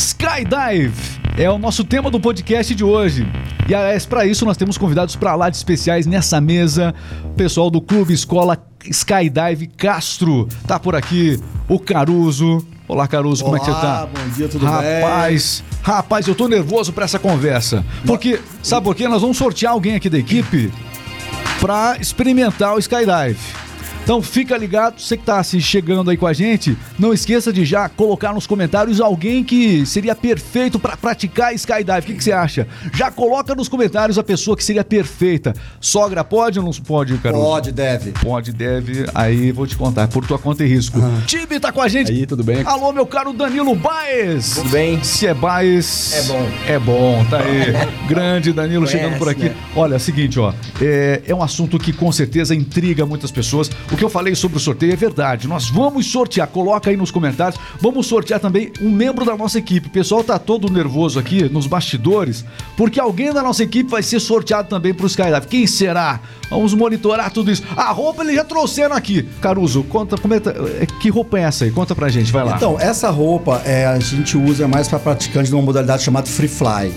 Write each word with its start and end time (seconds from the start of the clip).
Skydive 0.00 1.20
é 1.36 1.50
o 1.50 1.58
nosso 1.58 1.84
tema 1.84 2.10
do 2.10 2.18
podcast 2.18 2.74
de 2.74 2.82
hoje. 2.82 3.30
E 3.68 3.74
aliás, 3.74 4.06
para 4.06 4.24
isso 4.24 4.46
nós 4.46 4.56
temos 4.56 4.78
convidados 4.78 5.14
para 5.14 5.34
lá 5.34 5.50
de 5.50 5.58
especiais 5.58 6.06
nessa 6.06 6.40
mesa. 6.40 6.94
O 7.22 7.34
pessoal 7.34 7.70
do 7.70 7.82
Clube 7.82 8.14
Escola 8.14 8.56
Skydive 8.82 9.66
Castro. 9.66 10.48
Tá 10.66 10.80
por 10.80 10.96
aqui 10.96 11.38
o 11.68 11.78
Caruso. 11.78 12.66
Olá, 12.88 13.06
Caruso, 13.06 13.44
como 13.44 13.56
é 13.56 13.60
que 13.60 13.66
você 13.66 13.72
tá? 13.72 14.06
Bom 14.06 14.28
dia, 14.34 14.48
tudo 14.48 14.64
rapaz, 14.64 15.62
bem? 15.68 15.78
Rapaz, 15.82 16.26
eu 16.26 16.34
tô 16.34 16.48
nervoso 16.48 16.94
para 16.94 17.04
essa 17.04 17.18
conversa. 17.18 17.84
Porque, 18.06 18.40
sabe 18.62 18.84
por 18.84 18.94
quê? 18.94 19.06
Nós 19.06 19.20
vamos 19.20 19.36
sortear 19.36 19.74
alguém 19.74 19.96
aqui 19.96 20.08
da 20.08 20.18
equipe 20.18 20.72
para 21.60 21.98
experimentar 22.00 22.74
o 22.74 22.78
Skydive. 22.78 23.38
Então 24.10 24.20
fica 24.20 24.56
ligado, 24.56 25.00
você 25.00 25.16
que 25.16 25.22
está 25.22 25.38
assim, 25.38 25.60
chegando 25.60 26.10
aí 26.10 26.16
com 26.16 26.26
a 26.26 26.32
gente, 26.32 26.76
não 26.98 27.14
esqueça 27.14 27.52
de 27.52 27.64
já 27.64 27.88
colocar 27.88 28.32
nos 28.32 28.44
comentários 28.44 29.00
alguém 29.00 29.44
que 29.44 29.86
seria 29.86 30.16
perfeito 30.16 30.80
para 30.80 30.96
praticar 30.96 31.54
skydive. 31.54 32.00
O 32.00 32.02
que, 32.02 32.14
que, 32.14 32.24
você 32.24 32.32
acha? 32.32 32.66
Já 32.92 33.08
coloca 33.12 33.54
nos 33.54 33.68
comentários 33.68 34.18
a 34.18 34.24
pessoa 34.24 34.56
que 34.56 34.64
seria 34.64 34.82
perfeita. 34.82 35.54
Sogra 35.80 36.24
pode 36.24 36.58
ou 36.58 36.64
não 36.64 36.72
pode, 36.72 37.16
Carlos? 37.18 37.40
Pode, 37.40 37.70
deve. 37.70 38.10
Pode, 38.10 38.52
deve. 38.52 39.06
Aí 39.14 39.52
vou 39.52 39.64
te 39.64 39.76
contar, 39.76 40.08
por 40.08 40.26
tua 40.26 40.40
conta 40.40 40.64
e 40.64 40.66
risco. 40.66 40.98
Ah. 41.00 41.22
Time 41.28 41.60
tá 41.60 41.70
com 41.70 41.80
a 41.80 41.86
gente. 41.86 42.10
Aí, 42.10 42.26
tudo 42.26 42.42
bem? 42.42 42.64
Alô, 42.64 42.92
meu 42.92 43.06
caro 43.06 43.32
Danilo 43.32 43.76
Baez. 43.76 44.56
Tudo 44.56 44.70
bem? 44.70 45.00
Se 45.04 45.28
é 45.28 45.34
Baez. 45.34 46.14
É 46.14 46.22
bom. 46.22 46.48
É 46.66 46.78
bom, 46.80 47.26
tá 47.30 47.38
aí. 47.38 47.72
Grande 48.10 48.52
Danilo 48.52 48.86
Conhece, 48.86 48.98
chegando 48.98 49.18
por 49.18 49.28
aqui. 49.28 49.44
Né? 49.44 49.56
Olha, 49.76 49.94
é 49.94 49.98
o 49.98 50.00
seguinte, 50.00 50.40
ó. 50.40 50.52
É, 50.82 51.22
é 51.28 51.32
um 51.32 51.44
assunto 51.44 51.78
que 51.78 51.92
com 51.92 52.10
certeza 52.10 52.56
intriga 52.56 53.06
muitas 53.06 53.30
pessoas. 53.30 53.70
O 53.92 53.99
que 54.00 54.04
eu 54.04 54.08
falei 54.08 54.34
sobre 54.34 54.56
o 54.56 54.60
sorteio 54.60 54.94
é 54.94 54.96
verdade. 54.96 55.46
Nós 55.46 55.68
vamos 55.68 56.10
sortear, 56.10 56.48
coloca 56.48 56.88
aí 56.88 56.96
nos 56.96 57.10
comentários. 57.10 57.60
Vamos 57.78 58.06
sortear 58.06 58.40
também 58.40 58.72
um 58.80 58.90
membro 58.90 59.26
da 59.26 59.36
nossa 59.36 59.58
equipe. 59.58 59.88
O 59.88 59.90
pessoal 59.90 60.24
tá 60.24 60.38
todo 60.38 60.72
nervoso 60.72 61.18
aqui 61.18 61.50
nos 61.50 61.66
bastidores, 61.66 62.42
porque 62.78 62.98
alguém 62.98 63.30
da 63.30 63.42
nossa 63.42 63.62
equipe 63.62 63.90
vai 63.90 64.02
ser 64.02 64.18
sorteado 64.18 64.70
também 64.70 64.94
pro 64.94 65.06
Skydive. 65.06 65.46
Quem 65.46 65.66
será? 65.66 66.18
Vamos 66.48 66.72
monitorar 66.72 67.30
tudo 67.30 67.50
isso. 67.50 67.62
A 67.76 67.92
roupa 67.92 68.22
eles 68.22 68.36
já 68.36 68.44
trouxeram 68.44 68.96
aqui. 68.96 69.22
Caruso, 69.38 69.84
conta 69.84 70.16
como 70.16 70.32
é, 70.32 70.38
é 70.80 70.86
que 70.86 71.10
roupa 71.10 71.38
é 71.38 71.42
essa 71.42 71.66
aí? 71.66 71.70
Conta 71.70 71.94
pra 71.94 72.08
gente, 72.08 72.32
vai 72.32 72.42
lá. 72.42 72.56
Então, 72.56 72.80
essa 72.80 73.10
roupa 73.10 73.60
é, 73.66 73.84
a 73.84 73.98
gente 73.98 74.36
usa 74.36 74.66
mais 74.66 74.88
para 74.88 74.98
praticantes 74.98 75.50
de 75.50 75.54
uma 75.54 75.62
modalidade 75.62 76.02
chamada 76.02 76.26
Free 76.26 76.48
Fly. 76.48 76.90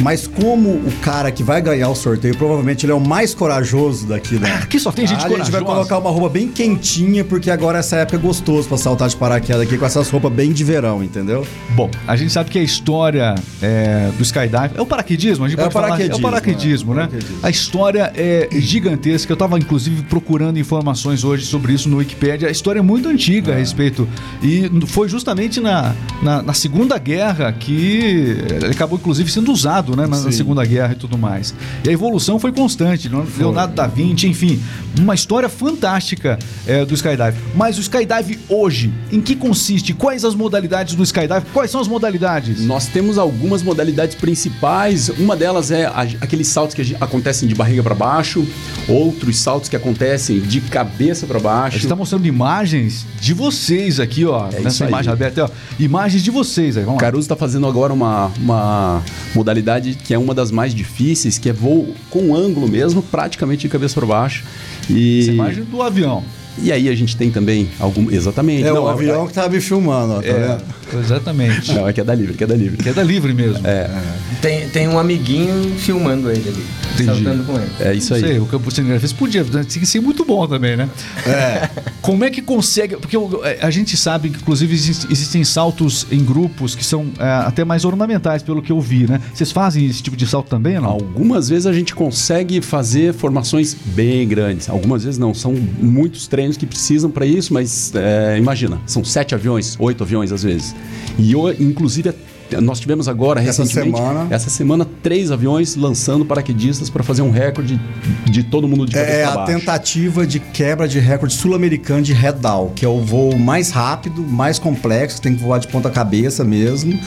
Mas 0.00 0.26
como 0.26 0.70
o 0.70 0.92
cara 1.02 1.30
que 1.30 1.42
vai 1.42 1.62
ganhar 1.62 1.88
o 1.88 1.94
sorteio, 1.94 2.36
provavelmente 2.36 2.84
ele 2.84 2.92
é 2.92 2.94
o 2.94 3.00
mais 3.00 3.34
corajoso 3.34 4.06
daqui, 4.06 4.38
né? 4.38 4.60
Aqui 4.62 4.78
só 4.78 4.90
tem 4.90 5.06
gente 5.06 5.18
corajosa. 5.18 5.42
A 5.42 5.44
gente 5.44 5.52
vai 5.52 5.62
colocar 5.62 5.98
uma 5.98 6.10
roupa 6.10 6.30
bem 6.36 6.48
quentinha, 6.48 7.24
porque 7.24 7.50
agora 7.50 7.78
essa 7.78 7.96
época 7.96 8.18
é 8.18 8.20
gostoso 8.20 8.68
pra 8.68 8.76
saltar 8.76 9.08
de 9.08 9.16
paraquedas 9.16 9.62
aqui 9.62 9.78
com 9.78 9.86
essas 9.86 10.10
roupas 10.10 10.30
bem 10.30 10.52
de 10.52 10.62
verão, 10.64 11.02
entendeu? 11.02 11.46
Bom, 11.70 11.90
a 12.06 12.14
gente 12.14 12.30
sabe 12.30 12.50
que 12.50 12.58
a 12.58 12.62
história 12.62 13.34
é, 13.62 14.10
do 14.18 14.22
skydive 14.22 14.72
é 14.74 14.82
o 14.82 14.84
paraquedismo, 14.84 15.46
a 15.46 15.48
gente 15.48 15.58
é 15.58 15.62
pode 15.62 15.72
paraquedismo, 15.72 16.20
falar, 16.20 16.36
é 16.36 16.38
o 16.38 16.42
paraquedismo, 16.42 16.94
né? 16.94 17.06
Paraquedismo. 17.06 17.38
A 17.42 17.48
história 17.48 18.12
é 18.14 18.50
gigantesca. 18.52 19.32
Eu 19.32 19.36
tava 19.38 19.58
inclusive 19.58 20.02
procurando 20.02 20.58
informações 20.58 21.24
hoje 21.24 21.46
sobre 21.46 21.72
isso 21.72 21.88
no 21.88 21.96
Wikipedia. 21.96 22.48
A 22.48 22.50
história 22.50 22.80
é 22.80 22.82
muito 22.82 23.08
antiga 23.08 23.52
é. 23.52 23.54
a 23.54 23.58
respeito 23.58 24.06
e 24.42 24.70
foi 24.88 25.08
justamente 25.08 25.58
na, 25.58 25.94
na, 26.22 26.42
na 26.42 26.52
Segunda 26.52 26.98
Guerra 26.98 27.50
que 27.50 28.36
ele 28.62 28.72
acabou 28.72 28.98
inclusive 28.98 29.30
sendo 29.32 29.50
usado, 29.50 29.96
né? 29.96 30.06
Na, 30.06 30.20
na, 30.20 30.32
Segunda 30.32 30.62
Guerra 30.66 30.92
e 30.92 30.96
tudo 30.96 31.16
mais. 31.16 31.54
E 31.82 31.88
a 31.88 31.92
evolução 31.92 32.38
foi 32.38 32.52
constante. 32.52 33.08
Foi. 33.08 33.24
Leonardo 33.38 33.74
da 33.74 33.86
Vinci, 33.86 34.26
enfim, 34.28 34.60
uma 34.98 35.14
história 35.14 35.48
fantástica 35.48 36.25
é, 36.66 36.84
do 36.84 36.94
skydive. 36.94 37.36
Mas 37.54 37.78
o 37.78 37.80
skydive 37.80 38.38
hoje, 38.48 38.92
em 39.12 39.20
que 39.20 39.36
consiste? 39.36 39.94
Quais 39.94 40.24
as 40.24 40.34
modalidades 40.34 40.94
do 40.94 41.02
skydive? 41.02 41.46
Quais 41.52 41.70
são 41.70 41.80
as 41.80 41.88
modalidades? 41.88 42.60
Nós 42.64 42.86
temos 42.86 43.18
algumas 43.18 43.62
modalidades 43.62 44.14
principais. 44.14 45.08
Uma 45.10 45.36
delas 45.36 45.70
é 45.70 45.86
a, 45.86 46.06
aqueles 46.20 46.48
saltos 46.48 46.74
que 46.74 46.96
acontecem 47.00 47.48
de 47.48 47.54
barriga 47.54 47.82
para 47.82 47.94
baixo, 47.94 48.46
outros 48.88 49.38
saltos 49.38 49.68
que 49.68 49.76
acontecem 49.76 50.40
de 50.40 50.60
cabeça 50.60 51.26
para 51.26 51.38
baixo. 51.38 51.68
A 51.68 51.70
gente 51.70 51.82
está 51.84 51.96
mostrando 51.96 52.26
imagens 52.26 53.06
de 53.20 53.32
vocês 53.32 54.00
aqui, 54.00 54.24
ó, 54.24 54.48
é 54.52 54.60
nessa 54.60 54.86
imagem 54.86 55.12
aberta, 55.12 55.44
ó, 55.44 55.50
imagens 55.78 56.22
de 56.22 56.30
vocês 56.30 56.76
aí. 56.76 56.84
Vamos 56.84 57.00
Caruso 57.00 57.22
está 57.22 57.36
fazendo 57.36 57.66
agora 57.66 57.92
uma, 57.92 58.32
uma 58.38 59.02
modalidade 59.34 59.94
que 59.94 60.12
é 60.12 60.18
uma 60.18 60.34
das 60.34 60.50
mais 60.50 60.74
difíceis, 60.74 61.38
que 61.38 61.48
é 61.48 61.52
voo 61.52 61.94
com 62.10 62.34
ângulo 62.34 62.68
mesmo, 62.68 63.02
praticamente 63.02 63.62
de 63.62 63.68
cabeça 63.68 63.94
para 63.94 64.06
baixo. 64.06 64.44
E... 64.88 65.20
Essa 65.20 65.32
imagem 65.32 65.64
do 65.64 65.82
avião. 65.82 66.15
E 66.58 66.72
aí 66.72 66.88
a 66.88 66.94
gente 66.94 67.16
tem 67.16 67.30
também 67.30 67.68
algum. 67.78 68.10
Exatamente. 68.10 68.64
É 68.64 68.72
não, 68.72 68.84
o 68.84 68.88
avião 68.88 69.24
é... 69.24 69.26
que 69.26 69.32
tá 69.34 69.48
me 69.48 69.60
filmando, 69.60 70.14
ó, 70.14 70.20
tá 70.20 70.26
é, 70.26 70.58
Exatamente. 70.98 71.72
Não, 71.72 71.88
é 71.88 71.92
que 71.92 72.00
é 72.00 72.04
da 72.04 72.14
livre, 72.14 72.34
que 72.34 72.44
é 72.44 72.46
da 72.46 72.54
livre. 72.54 72.76
Que 72.76 72.88
é 72.88 72.92
da 72.92 73.02
livre 73.02 73.34
mesmo. 73.34 73.66
É. 73.66 73.70
é. 73.70 74.02
Tem, 74.40 74.68
tem 74.68 74.88
um 74.88 74.98
amiguinho 74.98 75.74
filmando 75.78 76.30
ele 76.30 76.48
ali. 76.48 76.64
Entendi. 76.94 77.24
Saltando 77.24 77.44
com 77.44 77.56
ele. 77.56 77.70
É 77.80 77.94
isso 77.94 78.14
aí. 78.14 78.20
Sei, 78.20 78.38
o 78.38 78.46
campo 78.46 78.70
cinegrafista 78.70 79.16
podia, 79.16 79.44
tinha 79.44 79.64
que 79.64 79.86
ser 79.86 80.00
muito 80.00 80.24
bom 80.24 80.46
também, 80.46 80.76
né? 80.76 80.88
É. 81.26 81.68
Como 82.00 82.24
é 82.24 82.30
que 82.30 82.40
consegue. 82.40 82.96
Porque 82.96 83.16
é, 83.16 83.58
a 83.60 83.70
gente 83.70 83.96
sabe 83.96 84.30
que, 84.30 84.38
inclusive, 84.38 84.74
existem 84.74 85.44
saltos 85.44 86.06
em 86.10 86.24
grupos 86.24 86.74
que 86.74 86.84
são 86.84 87.06
é, 87.18 87.24
até 87.46 87.64
mais 87.64 87.84
ornamentais, 87.84 88.42
pelo 88.42 88.62
que 88.62 88.70
eu 88.70 88.80
vi, 88.80 89.08
né? 89.08 89.20
Vocês 89.34 89.50
fazem 89.50 89.86
esse 89.86 90.02
tipo 90.02 90.16
de 90.16 90.26
salto 90.26 90.48
também 90.48 90.76
ou 90.76 90.82
não? 90.82 90.90
Algumas 90.90 91.48
vezes 91.48 91.66
a 91.66 91.72
gente 91.72 91.94
consegue 91.94 92.60
fazer 92.60 93.12
formações 93.12 93.76
bem 93.84 94.26
grandes. 94.26 94.68
Algumas 94.68 95.04
vezes 95.04 95.18
não. 95.18 95.34
São 95.34 95.52
muitos 95.52 96.26
treinos 96.26 96.45
que 96.54 96.66
precisam 96.66 97.10
para 97.10 97.24
isso, 97.24 97.54
mas 97.54 97.94
é, 97.94 98.36
imagina, 98.36 98.78
são 98.84 99.02
sete 99.02 99.34
aviões, 99.34 99.74
oito 99.80 100.02
aviões 100.04 100.30
às 100.30 100.42
vezes. 100.42 100.74
E 101.18 101.32
eu, 101.32 101.50
inclusive, 101.50 102.12
nós 102.60 102.80
tivemos 102.80 103.08
agora 103.08 103.40
essa 103.40 103.62
recentemente 103.62 103.98
semana 103.98 104.26
essa 104.30 104.50
semana 104.50 104.86
três 105.02 105.30
aviões 105.30 105.76
lançando 105.76 106.24
paraquedistas 106.24 106.90
para 106.90 107.02
fazer 107.02 107.22
um 107.22 107.30
recorde 107.30 107.80
de 108.24 108.42
todo 108.42 108.68
mundo 108.68 108.86
de 108.86 108.92
cabeça 108.92 109.12
É 109.12 109.24
a 109.24 109.44
tentativa 109.44 110.26
de 110.26 110.40
quebra 110.40 110.88
de 110.88 110.98
recorde 110.98 111.34
sul-americano 111.34 112.02
de 112.02 112.12
head-down, 112.12 112.70
que 112.74 112.84
é 112.84 112.88
o 112.88 113.00
voo 113.00 113.38
mais 113.38 113.70
rápido, 113.70 114.22
mais 114.22 114.58
complexo, 114.58 115.20
tem 115.20 115.34
que 115.34 115.42
voar 115.42 115.58
de 115.58 115.68
ponta 115.68 115.90
cabeça 115.90 116.44
mesmo. 116.44 116.98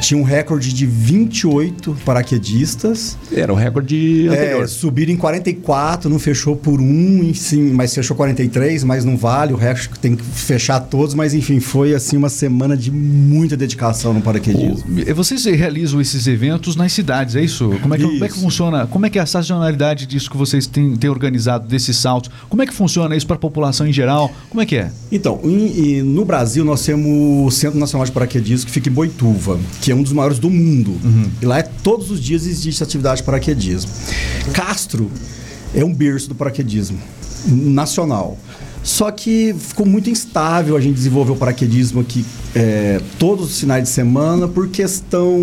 Tinha 0.00 0.18
um 0.18 0.22
recorde 0.22 0.72
de 0.72 0.86
28 0.86 1.96
paraquedistas. 2.04 3.16
Era 3.32 3.52
o 3.52 3.56
recorde 3.56 4.28
anterior. 4.28 4.64
É, 4.64 4.66
subiram 4.66 5.12
em 5.12 5.16
44, 5.16 6.08
não 6.08 6.18
fechou 6.18 6.56
por 6.56 6.80
um, 6.80 7.32
sim, 7.34 7.70
mas 7.72 7.94
fechou 7.94 8.16
43, 8.16 8.84
mas 8.84 9.04
não 9.04 9.16
vale, 9.16 9.52
o 9.52 9.56
recorde 9.56 9.90
tem 10.00 10.16
que 10.16 10.24
fechar 10.24 10.80
todos, 10.80 11.14
mas 11.14 11.34
enfim, 11.34 11.60
foi 11.60 11.94
assim 11.94 12.16
uma 12.16 12.28
semana 12.28 12.76
de 12.76 12.90
muita 12.90 13.56
dedicação 13.56 14.12
no 14.12 14.20
paraquedismo. 14.20 14.79
Vocês 15.14 15.44
realizam 15.44 16.00
esses 16.00 16.26
eventos 16.26 16.76
nas 16.76 16.92
cidades, 16.92 17.36
é 17.36 17.42
isso? 17.42 17.70
Como 17.80 17.94
é 17.94 17.98
que, 17.98 18.04
isso. 18.04 18.12
Como 18.12 18.24
é 18.24 18.28
que 18.28 18.38
funciona? 18.38 18.86
Como 18.86 19.06
é 19.06 19.10
que 19.10 19.18
é 19.18 19.22
a 19.22 19.26
sazonalidade 19.26 20.06
disso 20.06 20.30
que 20.30 20.36
vocês 20.36 20.66
têm, 20.66 20.96
têm 20.96 21.10
organizado, 21.10 21.66
desses 21.66 21.96
saltos? 21.96 22.30
Como 22.48 22.62
é 22.62 22.66
que 22.66 22.74
funciona 22.74 23.16
isso 23.16 23.26
para 23.26 23.36
a 23.36 23.38
população 23.38 23.86
em 23.86 23.92
geral? 23.92 24.32
Como 24.48 24.60
é 24.60 24.66
que 24.66 24.76
é? 24.76 24.90
Então, 25.10 25.40
em, 25.44 26.02
no 26.02 26.24
Brasil 26.24 26.64
nós 26.64 26.84
temos 26.84 27.06
o 27.06 27.50
Centro 27.50 27.78
Nacional 27.78 28.04
de 28.04 28.12
Paraquedismo 28.12 28.66
que 28.66 28.72
fica 28.72 28.88
em 28.88 28.92
Boituva, 28.92 29.58
que 29.80 29.90
é 29.90 29.94
um 29.94 30.02
dos 30.02 30.12
maiores 30.12 30.38
do 30.38 30.50
mundo. 30.50 30.92
Uhum. 31.02 31.30
E 31.40 31.46
lá 31.46 31.58
é, 31.58 31.62
todos 31.62 32.10
os 32.10 32.20
dias 32.20 32.46
existe 32.46 32.82
atividade 32.82 33.18
de 33.18 33.24
paraquedismo. 33.24 33.90
Castro 34.52 35.10
é 35.74 35.84
um 35.84 35.94
berço 35.94 36.28
do 36.28 36.34
paraquedismo 36.34 36.98
nacional. 37.46 38.38
Só 38.82 39.10
que 39.10 39.54
ficou 39.58 39.84
muito 39.84 40.08
instável 40.08 40.76
a 40.76 40.80
gente 40.80 40.94
desenvolver 40.94 41.32
o 41.32 41.36
paraquedismo 41.36 42.00
aqui 42.00 42.24
é, 42.54 43.00
todos 43.18 43.50
os 43.50 43.60
finais 43.60 43.84
de 43.84 43.90
semana 43.90 44.48
por 44.48 44.68
questão 44.68 45.38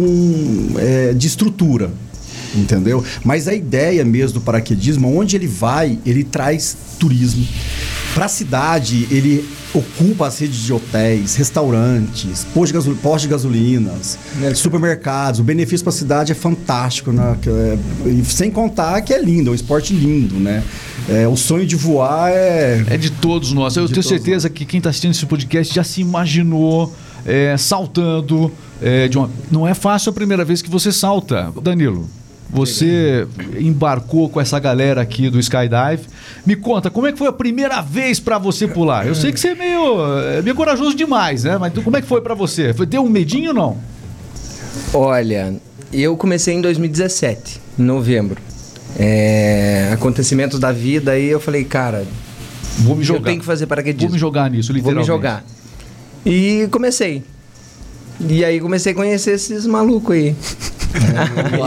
é, 0.78 1.14
de 1.14 1.28
estrutura. 1.28 1.92
Entendeu? 2.56 3.04
Mas 3.24 3.48
a 3.48 3.54
ideia 3.54 4.04
mesmo 4.04 4.40
do 4.40 4.42
paraquedismo, 4.42 5.18
onde 5.18 5.36
ele 5.36 5.48
vai, 5.48 6.00
ele 6.06 6.24
traz 6.24 6.76
turismo. 7.00 7.46
Para 8.14 8.26
a 8.26 8.30
cidade, 8.30 9.08
ele 9.12 9.48
ocupa 9.74 10.28
as 10.28 10.40
redes 10.40 10.58
de 10.58 10.74
hotéis, 10.74 11.36
restaurantes, 11.36 12.46
postos 12.54 12.84
de, 12.84 12.94
postos 12.96 13.22
de 13.24 13.28
gasolinas, 13.28 14.18
é. 14.42 14.54
supermercados. 14.56 15.40
O 15.40 15.44
benefício 15.44 15.84
para 15.84 15.94
a 15.94 15.96
cidade 15.96 16.32
é 16.32 16.36
fantástico, 16.36 17.12
né? 17.12 17.38
É, 17.46 17.78
sem 18.24 18.50
contar 18.50 19.02
que 19.02 19.14
é 19.14 19.22
lindo, 19.22 19.50
é 19.50 19.52
um 19.52 19.56
esporte 19.56 19.94
lindo, 19.94 20.36
né? 20.36 20.64
É, 21.08 21.28
o 21.28 21.38
sonho 21.38 21.66
de 21.66 21.76
voar 21.76 22.32
é. 22.32 22.84
É 22.90 22.98
de 22.98 23.12
todos 23.12 23.54
nós. 23.54 23.76
Eu 23.76 23.88
tenho 23.88 24.04
certeza 24.04 24.50
nós. 24.50 24.58
que 24.58 24.66
quem 24.66 24.80
está 24.80 24.90
assistindo 24.90 25.12
esse 25.12 25.26
podcast 25.26 25.74
já 25.74 25.84
se 25.84 26.02
imaginou 26.02 26.94
é, 27.26 27.56
saltando. 27.58 28.52
É, 28.82 29.10
uma... 29.16 29.30
Não 29.52 29.68
é 29.68 29.74
fácil 29.74 30.10
a 30.10 30.14
primeira 30.14 30.44
vez 30.44 30.62
que 30.62 30.70
você 30.70 30.92
salta, 30.92 31.52
Danilo. 31.62 32.10
Você 32.50 33.28
embarcou 33.60 34.30
com 34.30 34.40
essa 34.40 34.58
galera 34.58 35.02
aqui 35.02 35.30
do 35.30 35.40
Skydive. 35.40 36.08
Me 36.46 36.56
conta, 36.56 36.90
como 36.90 37.06
é 37.06 37.12
que 37.12 37.18
foi 37.18 37.28
a 37.28 37.34
primeira 37.34 37.82
vez 37.82 38.20
para 38.20 38.38
você 38.38 38.68
pular? 38.68 39.06
Eu 39.06 39.16
sei 39.16 39.32
que 39.32 39.40
você 39.40 39.50
é 39.50 39.56
meio, 39.56 39.98
é 40.38 40.42
meio 40.42 40.56
corajoso 40.56 40.96
demais, 40.96 41.44
né? 41.44 41.58
Mas 41.58 41.74
como 41.84 41.98
é 41.98 42.02
que 42.02 42.08
foi 42.08 42.22
para 42.22 42.34
você? 42.34 42.74
Foi, 42.74 42.86
deu 42.86 43.04
um 43.04 43.10
medinho 43.10 43.50
ou 43.50 43.56
não? 43.56 43.78
Olha, 44.94 45.56
eu 45.92 46.16
comecei 46.16 46.54
em 46.54 46.62
2017, 46.62 47.62
em 47.78 47.84
novembro. 47.84 48.42
É, 48.98 49.92
acontecimentos 49.94 50.60
da 50.60 50.72
vida 50.72 51.12
aí 51.12 51.28
eu 51.28 51.40
falei, 51.40 51.66
cara, 51.66 52.06
vou 52.80 52.96
me 52.96 53.04
jogar. 53.04 53.20
Eu 53.20 53.26
tenho 53.26 53.40
que 53.40 53.46
fazer 53.46 53.68
paraquedismo. 53.68 54.08
Vou 54.08 54.14
me 54.14 54.20
jogar 54.20 54.50
nisso, 54.50 54.72
literalmente. 54.72 55.08
Vou 55.08 55.18
me 55.18 55.24
jogar. 55.24 55.44
E 56.26 56.68
comecei. 56.72 57.24
E 58.20 58.44
aí 58.44 58.60
comecei 58.60 58.94
a 58.94 58.96
conhecer 58.96 59.32
esses 59.32 59.66
malucos 59.66 60.16
aí. 60.16 60.36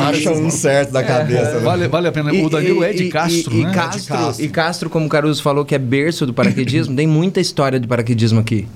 Acha 0.08 0.32
um 0.32 0.50
certo 0.50 0.92
da 0.92 1.02
cabeça. 1.02 1.54
né? 1.54 1.60
Vale, 1.60 1.88
vale 1.88 2.08
a 2.08 2.12
pena. 2.12 2.32
O 2.32 2.48
Danilo 2.50 2.82
é 2.82 2.92
de 2.92 3.08
Castro, 3.08 3.54
e, 3.54 3.64
né? 3.64 3.70
E 3.70 3.74
Castro, 3.74 3.98
É 3.98 4.00
de 4.00 4.06
Castro. 4.24 4.44
e 4.44 4.48
Castro, 4.48 4.90
como 4.90 5.06
o 5.06 5.08
Caruso 5.08 5.42
falou, 5.42 5.64
que 5.64 5.74
é 5.74 5.78
berço 5.78 6.26
do 6.26 6.34
paraquedismo, 6.34 6.94
tem 6.94 7.06
muita 7.06 7.40
história 7.40 7.78
de 7.78 7.86
paraquedismo 7.86 8.40
aqui. 8.40 8.66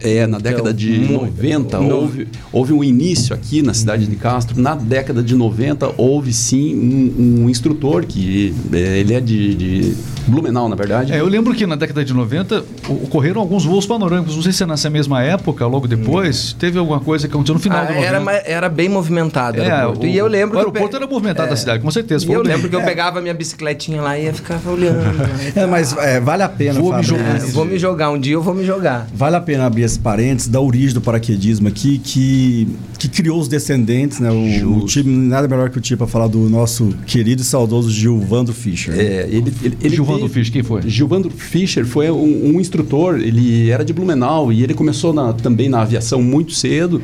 É, 0.00 0.26
na 0.26 0.38
década 0.38 0.72
de 0.72 0.90
mu- 1.00 1.22
90 1.22 1.78
no- 1.80 1.96
houve, 1.96 2.28
houve 2.52 2.72
um 2.72 2.82
início 2.84 3.34
aqui 3.34 3.62
na 3.62 3.74
cidade 3.74 4.06
de 4.06 4.16
Castro. 4.16 4.60
Na 4.60 4.74
década 4.74 5.22
de 5.22 5.34
90 5.34 5.92
houve 5.96 6.32
sim 6.32 6.74
um, 7.18 7.44
um 7.44 7.50
instrutor 7.50 8.04
que 8.04 8.54
é, 8.72 8.98
ele 8.98 9.14
é 9.14 9.20
de, 9.20 9.54
de 9.54 9.94
Blumenau, 10.26 10.68
na 10.68 10.74
verdade. 10.76 11.12
É, 11.12 11.20
eu 11.20 11.26
lembro 11.28 11.54
que 11.54 11.66
na 11.66 11.76
década 11.76 12.04
de 12.04 12.12
90 12.12 12.64
o- 12.88 12.92
ocorreram 13.04 13.40
alguns 13.40 13.64
voos 13.64 13.86
panorâmicos. 13.86 14.34
Não 14.34 14.42
sei 14.42 14.52
se 14.52 14.62
é 14.62 14.66
nessa 14.66 14.90
mesma 14.90 15.22
época, 15.22 15.66
logo 15.66 15.86
depois, 15.86 16.52
teve 16.58 16.78
alguma 16.78 16.98
coisa 17.00 17.28
que 17.28 17.34
aconteceu 17.34 17.54
no 17.54 17.60
final 17.60 17.78
Ah, 17.80 17.84
do 17.84 17.94
90. 17.94 18.06
era, 18.30 18.42
era 18.46 18.68
bem 18.68 18.88
movimentado. 18.88 19.60
É, 19.60 19.70
aeroporto. 19.70 20.04
o- 20.04 20.08
e 20.08 20.16
eu 20.16 20.26
lembro 20.26 20.58
o 20.58 20.60
que 20.62 20.66
eu 20.66 20.72
pe- 20.72 20.78
aeroporto 20.78 20.96
era 20.96 21.06
movimentado 21.06 21.50
da 21.50 21.56
cidade, 21.56 21.82
com 21.82 21.90
certeza. 21.90 22.26
E 22.28 22.32
eu 22.32 22.42
lembro 22.42 22.68
que 22.68 22.74
eu 22.76 22.82
pegava 22.82 23.20
minha 23.20 23.34
bicicletinha 23.34 24.00
lá 24.02 24.18
e 24.18 24.24
ia 24.24 24.34
ficar 24.34 24.60
olhando. 24.66 24.96
né? 24.96 25.52
É, 25.54 25.66
mas 25.66 25.96
é, 25.96 26.20
vale 26.20 26.42
a 26.42 26.48
pena, 26.48 26.80
Vou 26.80 26.94
me 26.96 27.02
jogar. 27.02 27.36
É, 27.36 27.42
eu 27.42 27.48
vou 27.48 27.64
me 27.64 27.78
jogar, 27.78 28.10
um 28.10 28.18
dia 28.18 28.34
eu 28.34 28.42
vou 28.42 28.54
me 28.54 28.64
jogar. 28.64 29.06
Vale 29.14 29.36
a 29.36 29.40
pena 29.40 29.66
abrir 29.76 29.82
esse 29.82 29.98
parênteses 29.98 30.48
da 30.48 30.58
origem 30.60 30.94
do 30.94 31.00
paraquedismo 31.02 31.68
aqui, 31.68 31.98
que, 31.98 32.66
que 32.98 33.08
criou 33.08 33.38
os 33.38 33.46
descendentes, 33.46 34.18
né? 34.20 34.30
O, 34.30 34.78
o 34.78 34.86
time, 34.86 35.14
nada 35.28 35.46
melhor 35.46 35.68
que 35.68 35.76
o 35.76 35.80
time 35.80 35.98
para 35.98 36.06
falar 36.06 36.28
do 36.28 36.48
nosso 36.48 36.94
querido 37.06 37.42
e 37.42 37.44
saudoso 37.44 37.90
Gilvando 37.90 38.54
Fischer. 38.54 38.94
É, 38.98 39.26
ele, 39.30 39.52
ele, 39.62 39.76
ele 39.82 39.94
Gilvando 39.94 40.20
teve- 40.20 40.32
Fischer, 40.32 40.52
quem 40.54 40.62
foi? 40.62 40.82
Gilvando 40.88 41.28
Fischer 41.30 41.84
foi 41.84 42.10
um, 42.10 42.54
um 42.56 42.60
instrutor, 42.60 43.16
ele 43.20 43.68
era 43.68 43.84
de 43.84 43.92
Blumenau 43.92 44.50
e 44.50 44.62
ele 44.62 44.72
começou 44.72 45.12
na- 45.12 45.32
também 45.34 45.68
na 45.68 45.82
aviação 45.82 46.22
muito 46.22 46.52
cedo 46.52 47.02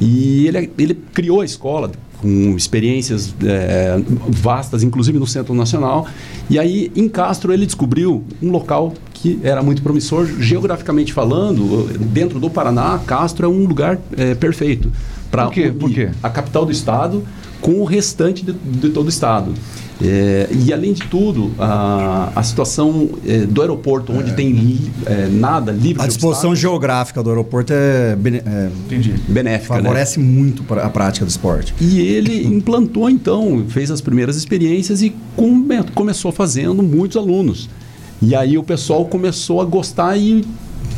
e 0.00 0.46
ele, 0.46 0.70
ele 0.78 0.94
criou 1.12 1.42
a 1.42 1.44
escola 1.44 1.92
com 2.22 2.56
experiências 2.56 3.34
é, 3.44 4.00
vastas, 4.28 4.82
inclusive 4.82 5.18
no 5.18 5.26
Centro 5.26 5.52
Nacional. 5.54 6.06
E 6.48 6.58
aí, 6.58 6.90
em 6.96 7.06
Castro, 7.06 7.52
ele 7.52 7.66
descobriu 7.66 8.24
um 8.42 8.50
local 8.50 8.94
que 9.24 9.40
era 9.42 9.62
muito 9.62 9.80
promissor, 9.82 10.26
geograficamente 10.38 11.10
falando, 11.10 11.88
dentro 11.98 12.38
do 12.38 12.50
Paraná, 12.50 13.00
Castro 13.06 13.46
é 13.46 13.48
um 13.48 13.64
lugar 13.64 13.98
é, 14.18 14.34
perfeito. 14.34 14.92
pra 15.30 15.46
Por 15.46 15.54
quê? 15.54 15.72
Por 15.72 15.86
unir 15.86 15.94
quê? 15.94 16.10
A 16.22 16.28
capital 16.28 16.66
do 16.66 16.72
estado 16.72 17.24
com 17.58 17.80
o 17.80 17.84
restante 17.84 18.44
de, 18.44 18.52
de 18.52 18.90
todo 18.90 19.06
o 19.06 19.08
estado. 19.08 19.54
É, 20.02 20.48
e 20.50 20.70
além 20.74 20.92
de 20.92 21.02
tudo, 21.04 21.52
a, 21.58 22.32
a 22.36 22.42
situação 22.42 23.08
é, 23.26 23.38
do 23.46 23.62
aeroporto, 23.62 24.12
onde 24.12 24.34
tem 24.34 24.50
li- 24.52 24.90
é, 25.06 25.28
nada 25.28 25.72
livre 25.72 26.02
A 26.02 26.06
disposição 26.06 26.50
obstáculos, 26.50 26.58
geográfica 26.58 27.22
do 27.22 27.30
aeroporto 27.30 27.72
é, 27.72 28.14
bene- 28.16 28.42
é, 28.44 28.68
benéfica, 29.26 29.76
né? 29.76 29.82
favorece 29.82 30.20
muito 30.20 30.62
pra- 30.64 30.84
a 30.84 30.90
prática 30.90 31.24
do 31.24 31.28
esporte. 31.30 31.74
E 31.80 31.98
ele 32.00 32.44
implantou 32.54 33.08
então, 33.08 33.64
fez 33.68 33.90
as 33.90 34.02
primeiras 34.02 34.36
experiências 34.36 35.00
e 35.00 35.14
come- 35.34 35.82
começou 35.94 36.30
fazendo 36.30 36.82
muitos 36.82 37.16
alunos. 37.16 37.70
E 38.22 38.34
aí 38.34 38.56
o 38.56 38.62
pessoal 38.62 39.04
começou 39.04 39.60
a 39.60 39.64
gostar 39.64 40.16
e 40.16 40.44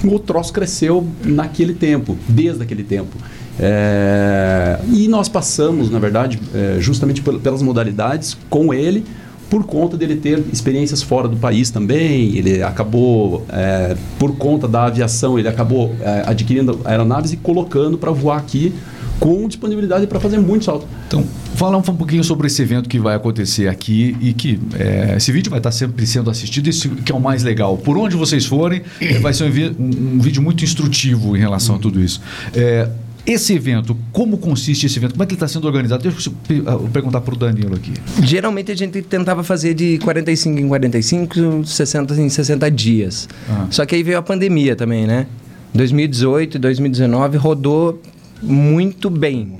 o 0.05 0.19
troço 0.19 0.53
cresceu 0.53 1.07
naquele 1.25 1.75
tempo, 1.75 2.17
desde 2.29 2.63
aquele 2.63 2.85
tempo. 2.85 3.17
É, 3.59 4.79
e 4.93 5.09
nós 5.09 5.29
passamos, 5.29 5.91
na 5.91 5.99
verdade, 5.99 6.39
é, 6.55 6.77
justamente 6.79 7.23
pel- 7.23 7.41
pelas 7.41 7.63
modalidades 7.63 8.37
com 8.51 8.73
ele, 8.73 9.05
por 9.49 9.65
conta 9.65 9.97
dele 9.97 10.17
ter 10.17 10.43
experiências 10.53 11.03
fora 11.03 11.27
do 11.27 11.37
país 11.37 11.71
também. 11.71 12.37
Ele 12.37 12.63
acabou, 12.63 13.45
é, 13.49 13.97
por 14.19 14.37
conta 14.37 14.69
da 14.69 14.85
aviação, 14.85 15.39
ele 15.39 15.49
acabou 15.49 15.95
é, 16.01 16.25
adquirindo 16.27 16.81
aeronaves 16.85 17.33
e 17.33 17.37
colocando 17.37 17.97
para 17.97 18.11
voar 18.11 18.39
aqui 18.39 18.73
com 19.19 19.49
disponibilidade 19.49 20.07
para 20.07 20.21
fazer 20.21 20.39
muito 20.39 20.65
salto. 20.67 20.87
Então, 21.07 21.25
fala 21.57 21.77
um 21.77 21.83
pouquinho 21.83 22.23
sobre 22.23 22.47
esse 22.47 22.61
evento 22.63 22.89
que 22.89 22.99
vai 22.99 23.17
acontecer 23.17 23.67
aqui 23.69 24.17
e 24.21 24.33
que 24.33 24.61
é, 24.79 25.15
esse 25.17 25.33
vídeo 25.33 25.51
vai 25.51 25.59
estar 25.59 25.73
sempre 25.73 26.07
sendo 26.07 26.31
assistido, 26.31 26.69
isso 26.69 26.89
que 26.91 27.11
é 27.11 27.15
o 27.15 27.21
mais 27.21 27.43
legal. 27.43 27.77
Por 27.79 27.97
onde 27.99 28.15
vocês 28.17 28.45
forem, 28.47 28.83
é, 29.01 29.19
vai 29.19 29.33
ser 29.35 29.45
um, 29.45 29.83
um- 29.83 30.15
um 30.15 30.21
vídeo 30.21 30.43
muito 30.43 30.63
instrutivo 30.63 31.37
em 31.37 31.41
relação 31.41 31.77
a 31.77 31.79
tudo 31.79 32.01
isso. 32.03 32.21
É, 32.55 32.89
esse 33.27 33.53
evento, 33.55 33.97
como 34.13 34.39
consiste 34.39 34.87
esse 34.87 34.99
evento? 35.01 35.13
Como 35.13 35.23
é 35.25 35.27
que 35.27 35.33
ele 35.33 35.37
está 35.37 35.49
sendo 35.49 35.67
organizado? 35.67 36.01
Deixa 36.09 36.31
eu 36.31 36.63
ah, 36.69 36.79
perguntar 36.93 37.21
para 37.23 37.35
o 37.35 37.37
Danilo 37.37 37.75
aqui. 37.75 37.93
Geralmente 38.23 38.71
a 38.71 38.77
gente 38.77 39.03
tentava 39.03 39.43
fazer 39.43 39.75
de 39.75 39.99
45 39.99 40.61
em 40.61 40.69
45, 40.69 41.65
60 41.67 42.15
em 42.21 42.29
60 42.29 42.71
dias. 42.71 43.29
Ah. 43.49 43.67
Só 43.69 43.85
que 43.85 43.97
aí 43.97 44.03
veio 44.05 44.17
a 44.19 44.23
pandemia 44.23 44.77
também, 44.77 45.07
né? 45.09 45.27
2018 45.75 46.57
e 46.57 46.61
2019 46.61 47.37
rodou 47.37 48.01
muito 48.41 49.11
bem. 49.11 49.59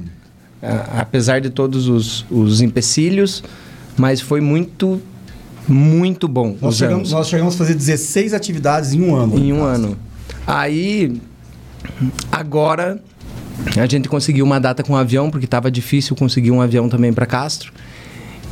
A- 0.63 1.01
apesar 1.01 1.41
de 1.41 1.51
todos 1.51 1.89
os, 1.89 2.25
os 2.31 2.61
empecilhos, 2.61 3.43
mas 3.97 4.21
foi 4.21 4.41
muito, 4.41 5.01
muito 5.69 6.27
bom. 6.29 6.57
Nós 6.61 6.75
os 6.75 6.79
chegamos, 6.79 7.13
nós 7.13 7.29
chegamos 7.29 7.55
a 7.55 7.59
fazer 7.59 7.75
16 7.75 8.35
atividades 8.35 8.93
em 8.93 9.03
um 9.03 9.15
ano. 9.15 9.39
Em 9.39 9.53
um 9.53 9.63
ano. 9.63 9.97
Aí, 10.47 11.21
agora, 12.31 13.01
a 13.77 13.87
gente 13.87 14.09
conseguiu 14.09 14.45
uma 14.45 14.59
data 14.61 14.83
com 14.83 14.93
um 14.93 14.97
avião, 14.97 15.31
porque 15.31 15.45
estava 15.45 15.71
difícil 15.71 16.15
conseguir 16.17 16.51
um 16.51 16.61
avião 16.61 16.89
também 16.89 17.13
para 17.13 17.27
Castro. 17.27 17.73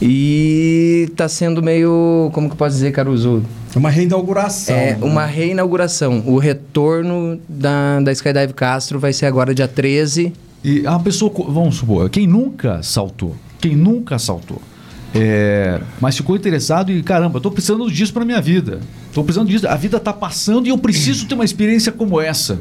E 0.03 1.09
tá 1.17 1.29
sendo 1.29 1.63
meio. 1.63 2.31
Como 2.33 2.49
que 2.49 2.55
eu 2.55 2.59
posso 2.59 2.75
dizer, 2.75 2.91
Caruso? 2.93 3.43
É 3.75 3.79
uma 3.79 3.91
reinauguração. 3.91 4.75
É 4.75 4.93
né? 4.93 4.99
uma 5.01 5.25
reinauguração. 5.25 6.23
O 6.27 6.37
retorno 6.39 7.41
da, 7.49 8.01
da 8.01 8.13
Skydive 8.13 8.53
Castro 8.55 8.99
vai 8.99 9.13
ser 9.13 9.27
agora 9.27 9.55
dia 9.55 9.69
13. 9.69 10.33
E 10.65 10.87
a 10.87 10.99
pessoa, 10.99 11.31
vamos 11.49 11.77
supor, 11.77 12.09
quem 12.09 12.27
nunca 12.27 12.83
saltou, 12.83 13.37
quem 13.61 13.77
nunca 13.77 14.19
saltou, 14.19 14.63
é, 15.15 15.79
mas 16.01 16.17
ficou 16.17 16.35
interessado 16.35 16.91
e 16.91 17.03
caramba, 17.03 17.37
estou 17.37 17.53
precisando 17.53 17.91
disso 17.91 18.15
para 18.15 18.25
minha 18.25 18.41
vida. 18.41 18.81
Estou 19.15 19.23
precisando 19.23 19.49
disso. 19.49 19.69
A 19.69 19.77
vida 19.77 19.99
está 19.99 20.13
passando 20.13 20.67
e 20.67 20.71
eu 20.71 20.77
preciso 20.77 21.27
ter 21.27 21.37
uma 21.37 21.45
experiência 21.45 21.93
como 21.93 22.21
essa. 22.21 22.59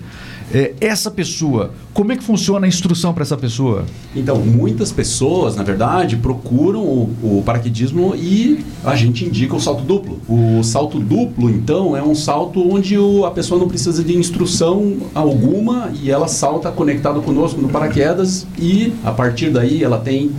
É, 0.53 0.73
essa 0.79 1.09
pessoa, 1.09 1.71
como 1.95 2.11
é 2.11 2.15
que 2.15 2.23
funciona 2.23 2.67
a 2.67 2.69
instrução 2.69 3.11
para 3.11 3.23
essa 3.23 3.35
pessoa? 3.35 3.85
Então, 4.15 4.37
muitas 4.37 4.91
pessoas, 4.91 5.55
na 5.55 5.63
verdade, 5.63 6.15
procuram 6.15 6.81
o, 6.83 7.09
o 7.39 7.43
paraquedismo 7.43 8.13
e 8.15 8.63
a 8.85 8.95
gente 8.95 9.25
indica 9.25 9.55
o 9.55 9.59
salto 9.59 9.81
duplo. 9.83 10.19
O 10.29 10.61
salto 10.61 10.99
duplo, 10.99 11.49
então, 11.49 11.97
é 11.97 12.03
um 12.03 12.13
salto 12.13 12.71
onde 12.71 12.99
o- 12.99 13.25
a 13.25 13.31
pessoa 13.31 13.59
não 13.59 13.67
precisa 13.67 14.03
de 14.03 14.15
instrução 14.15 14.97
alguma 15.15 15.91
e 16.03 16.11
ela 16.11 16.27
salta 16.27 16.69
conectada 16.71 17.19
conosco 17.19 17.59
no 17.59 17.67
paraquedas 17.69 18.45
e, 18.59 18.93
a 19.03 19.11
partir 19.11 19.49
daí, 19.49 19.83
ela 19.83 19.97
tem 19.97 20.29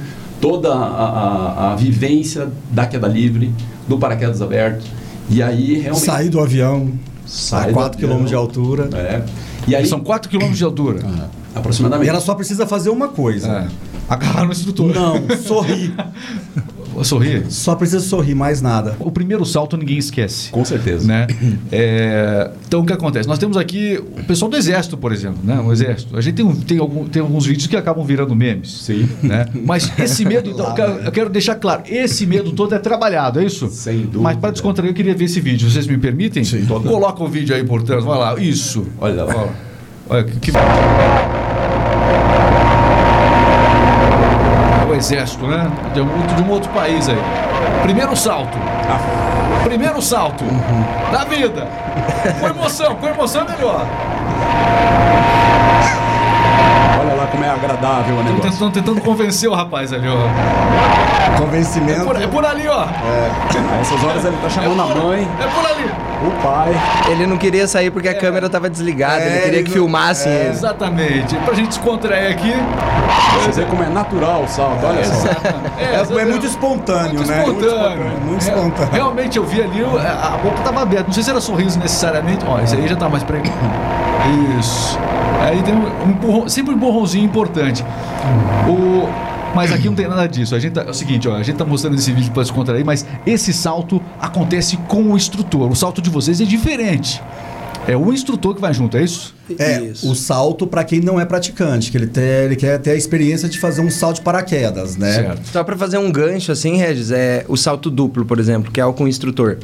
toda 0.41 0.73
a, 0.73 0.77
a- 0.77 1.73
a 1.73 1.75
vivência 1.75 2.53
da 2.71 2.87
queda 2.87 3.09
livre, 3.09 3.51
do 3.89 3.99
paraquedas 3.99 4.41
aberto. 4.41 4.85
E 5.29 5.43
aí, 5.43 5.79
realmente... 5.79 6.05
Sair 6.05 6.29
do 6.29 6.41
avião 6.41 6.93
sai 7.27 7.65
a 7.65 7.67
do 7.69 7.75
4 7.75 8.05
avião. 8.05 8.19
km 8.21 8.27
de 8.27 8.35
altura. 8.35 8.91
É. 8.95 9.23
E 9.67 9.75
aí, 9.75 9.87
São 9.87 10.01
4 10.01 10.31
km 10.31 10.51
de 10.53 10.65
altura. 10.65 11.01
E 11.01 11.59
aproximadamente... 11.59 12.09
ela 12.09 12.21
só 12.21 12.35
precisa 12.35 12.67
fazer 12.67 12.91
uma 12.91 13.09
coisa. 13.09 13.49
É. 13.49 13.69
Agarrar 14.09 14.45
no 14.45 14.53
instrutor. 14.53 14.95
Não, 14.95 15.37
sorrir. 15.39 15.95
Sorrir. 17.03 17.45
Só 17.51 17.75
precisa 17.75 18.01
sorrir, 18.01 18.35
mais 18.35 18.61
nada. 18.63 18.95
O 19.01 19.11
primeiro 19.11 19.45
salto 19.45 19.77
ninguém 19.77 19.99
esquece. 19.99 20.51
Com 20.51 20.65
certeza. 20.65 21.07
né? 21.07 21.27
É, 21.73 22.51
então 22.67 22.81
o 22.81 22.87
que 22.87 22.93
acontece? 22.93 23.27
Nós 23.29 23.39
temos 23.39 23.57
aqui 23.57 23.99
o 24.19 24.23
pessoal 24.25 24.51
do 24.51 24.57
exército, 24.57 24.97
por 24.97 25.13
exemplo, 25.13 25.39
né? 25.43 25.59
O 25.61 25.73
exército. 25.73 26.17
A 26.17 26.21
gente 26.21 26.35
tem, 26.35 26.45
um- 26.45 26.55
tem, 26.55 26.79
algum- 26.79 27.05
tem 27.07 27.21
alguns 27.23 27.47
vídeos 27.47 27.67
que 27.67 27.77
acabam 27.77 28.05
virando 28.05 28.35
memes. 28.35 28.83
Sim. 28.83 29.09
Né? 29.23 29.47
Mas 29.65 29.91
esse 29.99 30.25
medo, 30.27 30.51
então, 30.51 30.67
eu 30.69 30.75
quero, 30.75 30.93
eu 30.93 31.13
quero 31.13 31.31
deixar 31.31 31.55
claro, 31.57 31.83
esse 31.87 32.27
medo 32.27 32.53
todo 32.53 32.75
é 32.75 32.79
trabalhado, 32.79 33.41
é 33.41 33.45
isso? 33.45 33.69
Sem 33.69 34.03
dúvida. 34.03 34.21
Mas 34.21 34.37
para 34.37 34.51
descontrair, 34.51 34.91
eu 34.91 34.95
queria 34.95 35.15
ver 35.15 35.25
esse 35.25 35.41
vídeo. 35.41 35.69
Vocês 35.71 35.87
me 35.87 35.97
permitem? 35.99 36.45
Sim. 36.45 36.65
Coloca 36.67 37.23
o 37.23 37.29
vídeo 37.29 37.55
aí 37.57 37.65
por 37.65 37.83
trás. 37.83 38.05
Vai 38.05 38.19
lá. 38.19 38.39
Isso. 38.41 38.87
Olha 39.01 39.25
lá. 39.25 39.35
Olha, 39.35 39.51
Olha 40.09 40.25
que. 40.25 40.39
que- 40.39 40.53
É 44.83 44.87
o 44.91 44.94
exército, 45.05 45.47
né? 45.47 45.71
De 45.93 46.01
um, 46.01 46.27
de 46.35 46.43
um 46.43 46.51
outro 46.51 46.71
país 46.71 47.09
aí. 47.09 47.19
Primeiro 47.83 48.17
salto. 48.17 48.57
Primeiro 49.63 50.01
salto 50.01 50.45
da 51.13 51.25
vida. 51.25 51.69
Com 52.41 52.49
emoção, 52.49 52.95
com 52.97 53.07
emoção 53.09 53.43
é 53.43 53.57
melhor. 53.57 53.87
Olha 57.25 57.31
como 57.33 57.45
é 57.45 57.49
agradável 57.51 58.17
o 58.17 58.19
Estão 58.21 58.35
negócio. 58.35 58.51
tentando, 58.51 58.73
tentando 58.73 59.01
convencer 59.01 59.49
o 59.49 59.55
rapaz 59.55 59.93
ali, 59.95 60.07
ó. 60.09 60.13
É 60.15 61.39
Convencimento. 61.39 62.05
por, 62.05 62.21
é 62.23 62.27
por 62.27 62.45
ali, 62.45 62.69
ó. 62.69 62.83
A 62.85 63.81
essas 63.81 64.05
horas 64.05 64.25
ele 64.25 64.37
tá 64.43 64.49
chamando 64.51 64.83
a 64.83 64.87
mãe, 64.95 65.27
É 65.41 65.47
por 65.47 65.65
ali. 65.67 65.91
o 66.27 66.43
pai. 66.43 66.73
Ele 67.11 67.27
não 67.27 67.37
queria 67.39 67.67
sair 67.67 67.91
porque 67.91 68.09
a 68.09 68.15
câmera 68.15 68.47
estava 68.47 68.69
desligada, 68.69 69.23
É, 69.23 69.27
ele 69.27 69.35
queria 69.41 69.47
ele 69.47 69.63
que 69.63 69.71
não- 69.71 69.75
filmassem 69.77 70.31
é, 70.31 70.41
ele. 70.43 70.49
Exatamente. 70.51 71.35
Pra 71.37 71.55
gente 71.55 71.69
descontrair 71.69 72.31
aqui. 72.33 72.53
Você 73.47 73.61
vê 73.63 73.67
como 73.67 73.83
é 73.83 73.89
natural 73.89 74.43
o 74.43 74.49
salto, 74.49 74.85
olha 74.85 75.05
só. 75.05 75.29
É, 75.79 76.21
é 76.21 76.25
muito 76.27 76.47
espontâneo, 76.47 77.15
Muito 77.15 77.29
né? 77.31 77.39
espontâneo. 77.41 78.13
Muito 78.27 78.45
É, 78.45 78.49
espontâneo. 78.49 78.93
realmente 78.93 79.39
eu 79.39 79.45
vi 79.45 79.63
ali, 79.63 79.83
a 79.83 80.35
a 80.35 80.37
boca 80.39 80.59
tava 80.63 80.83
aberta. 80.83 81.05
Não 81.07 81.13
sei 81.13 81.23
se 81.23 81.31
era 81.31 81.41
sorriso 81.41 81.79
necessariamente. 81.79 82.45
Ó, 82.47 82.61
esse 82.61 82.77
aí 82.77 82.87
já 82.87 82.97
tá 82.97 83.09
mais 83.09 83.23
pra. 83.25 83.39
Isso. 84.59 84.99
Aí 85.45 85.63
tem 85.63 85.75
um, 85.75 86.07
um 86.07 86.11
empurrão, 86.11 86.49
sempre 86.49 86.73
um 86.73 86.77
empurrãozinho 86.77 87.25
importante. 87.25 87.85
O, 88.67 89.07
mas 89.55 89.71
aqui 89.71 89.87
não 89.87 89.95
tem 89.95 90.09
nada 90.09 90.27
disso. 90.27 90.55
A 90.55 90.59
gente 90.59 90.73
tá, 90.73 90.83
é 90.83 90.91
o 90.91 90.95
seguinte, 90.95 91.29
ó, 91.29 91.37
a 91.37 91.43
gente 91.43 91.57
tá 91.57 91.65
mostrando 91.65 91.97
esse 91.97 92.11
vídeo 92.13 92.33
para 92.33 92.43
descontrair, 92.43 92.85
mas 92.85 93.07
esse 93.27 93.53
salto 93.53 94.03
acontece 94.19 94.77
com 94.89 95.13
o 95.13 95.17
instrutor. 95.17 95.71
O 95.71 95.77
salto 95.77 96.01
de 96.01 96.09
vocês 96.09 96.41
é 96.41 96.45
diferente. 96.45 97.23
É 97.87 97.95
o 97.95 98.13
instrutor 98.13 98.55
que 98.55 98.61
vai 98.63 98.73
junto, 98.73 98.97
é 98.97 99.05
isso? 99.05 99.35
É, 99.59 99.83
Isso. 99.83 100.11
o 100.11 100.15
salto 100.15 100.67
para 100.67 100.83
quem 100.85 101.01
não 101.01 101.21
é 101.21 101.27
praticante, 101.27 101.91
que 101.91 101.99
ele, 101.99 102.07
tem, 102.07 102.25
ele 102.25 102.57
quer 102.57 102.79
ter 102.79 102.93
a 102.93 102.95
experiência 102.95 103.47
de 103.47 103.59
fazer 103.59 103.83
um 103.83 103.91
salto 103.91 104.17
de 104.17 104.23
paraquedas, 104.23 104.97
né? 104.97 105.13
Certo. 105.13 105.49
Só 105.49 105.63
pra 105.63 105.77
fazer 105.77 105.99
um 105.99 106.11
gancho 106.11 106.51
assim, 106.51 106.79
Regis, 106.79 107.11
é 107.11 107.45
o 107.47 107.59
salto 107.59 107.91
duplo, 107.91 108.25
por 108.25 108.41
exemplo, 108.41 108.73
que 108.73 108.81
é 108.81 108.87
o 108.87 108.95
com 108.95 109.05
o 109.05 109.09
instrutor. 109.09 109.59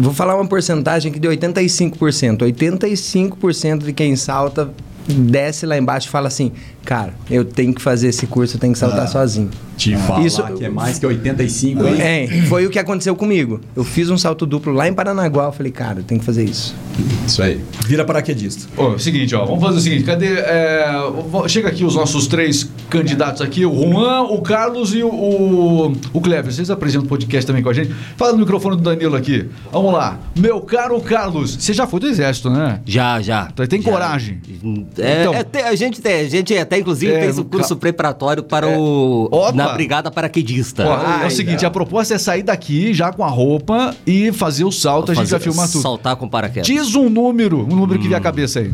Vou 0.00 0.14
falar 0.14 0.36
uma 0.36 0.46
porcentagem 0.46 1.10
aqui 1.10 1.18
de 1.18 1.26
85%. 1.26 2.38
85% 2.38 3.78
de 3.78 3.92
quem 3.92 4.14
salta 4.14 4.72
desce 5.08 5.66
lá 5.66 5.76
embaixo 5.76 6.06
e 6.06 6.10
fala 6.10 6.28
assim: 6.28 6.52
Cara, 6.88 7.12
eu 7.30 7.44
tenho 7.44 7.74
que 7.74 7.82
fazer 7.82 8.08
esse 8.08 8.26
curso, 8.26 8.56
eu 8.56 8.60
tenho 8.60 8.72
que 8.72 8.78
saltar 8.78 9.06
sozinho. 9.08 9.50
Te 9.76 9.94
falar 9.94 10.24
Isso- 10.24 10.42
que 10.54 10.64
é 10.64 10.70
mais 10.70 10.98
que 10.98 11.04
85, 11.06 11.86
hein? 11.86 12.00
É, 12.00 12.26
foi 12.48 12.64
o 12.66 12.70
que 12.70 12.78
aconteceu 12.78 13.14
comigo. 13.14 13.60
Eu 13.76 13.84
fiz 13.84 14.08
um 14.08 14.16
salto 14.16 14.46
duplo 14.46 14.72
lá 14.72 14.88
em 14.88 14.94
Paranaguá. 14.94 15.44
Eu 15.44 15.52
falei, 15.52 15.70
cara, 15.70 16.00
eu 16.00 16.02
tenho 16.02 16.18
que 16.18 16.24
fazer 16.26 16.44
isso. 16.44 16.74
Isso 17.26 17.42
aí. 17.42 17.60
Vira 17.86 18.04
paraquedista. 18.06 18.66
Ó, 18.76 18.92
é 18.92 18.94
o 18.94 18.98
seguinte, 18.98 19.34
ó, 19.34 19.44
vamos 19.44 19.62
fazer 19.62 19.76
o 19.76 19.80
seguinte, 19.80 20.02
cadê? 20.04 20.32
é, 20.32 20.88
chega 21.46 21.68
aqui 21.68 21.84
os 21.84 21.94
nossos 21.94 22.26
três 22.26 22.68
candidatos 22.90 23.42
aqui, 23.42 23.64
o 23.66 23.72
Juan, 23.92 24.22
o 24.22 24.40
Carlos 24.40 24.94
e 24.94 25.02
o, 25.02 25.08
o, 25.10 25.92
o 26.14 26.20
Cleber. 26.22 26.50
Vocês 26.52 26.70
apresentam 26.70 27.04
o 27.04 27.08
podcast 27.08 27.46
também 27.46 27.62
com 27.62 27.68
a 27.68 27.74
gente. 27.74 27.94
Fala 28.16 28.32
no 28.32 28.38
microfone 28.38 28.76
do 28.76 28.82
Danilo 28.82 29.14
aqui. 29.14 29.46
Vamos 29.70 29.92
lá. 29.92 30.18
Meu 30.36 30.60
caro 30.62 30.98
Carlos, 31.02 31.54
você 31.54 31.72
já 31.74 31.86
foi 31.86 32.00
do 32.00 32.06
exército, 32.08 32.48
né? 32.50 32.80
Já, 32.86 33.20
já. 33.20 33.48
Então, 33.52 33.64
tem 33.66 33.80
Já. 33.82 33.92
coragem? 33.92 34.40
É, 34.98 35.20
Então. 35.20 35.34
é, 35.34 35.68
a, 35.68 35.74
gente 35.76 36.00
tem, 36.00 36.14
a 36.20 36.28
gente 36.28 36.56
até 36.56 36.77
inclusive 36.80 37.12
É, 37.12 37.20
fez 37.20 37.38
o 37.38 37.42
no 37.42 37.48
curso 37.48 37.74
ca- 37.74 37.80
preparatório 37.80 38.42
para 38.42 38.68
É. 38.70 38.76
o 38.76 39.28
Opa! 39.30 39.52
na 39.52 39.68
Brigada 39.74 40.10
Paraquedista. 40.10 40.84
Ó, 40.86 40.94
é 40.94 40.96
o 40.96 41.06
Ai, 41.24 41.30
seguinte, 41.30 41.62
não. 41.62 41.68
a 41.68 41.70
proposta 41.70 42.14
é 42.14 42.18
sair 42.18 42.42
daqui 42.42 42.92
já 42.94 43.12
com 43.12 43.24
a 43.24 43.28
roupa 43.28 43.94
e 44.06 44.32
fazer 44.32 44.64
o 44.64 44.72
salto, 44.72 45.12
a 45.12 45.14
gente 45.14 45.24
Fazer- 45.24 45.36
vai 45.38 45.40
filmar 45.40 45.68
tudo. 45.70 45.82
Saltar 45.82 46.16
com 46.16 46.28
paraquedas. 46.28 46.66
Diz 46.66 46.94
um 46.94 47.08
número, 47.08 47.60
um 47.62 47.76
número 47.76 47.98
que 48.00 48.08
vier 48.08 48.18
à 48.18 48.22
cabeça 48.22 48.60
aí. 48.60 48.72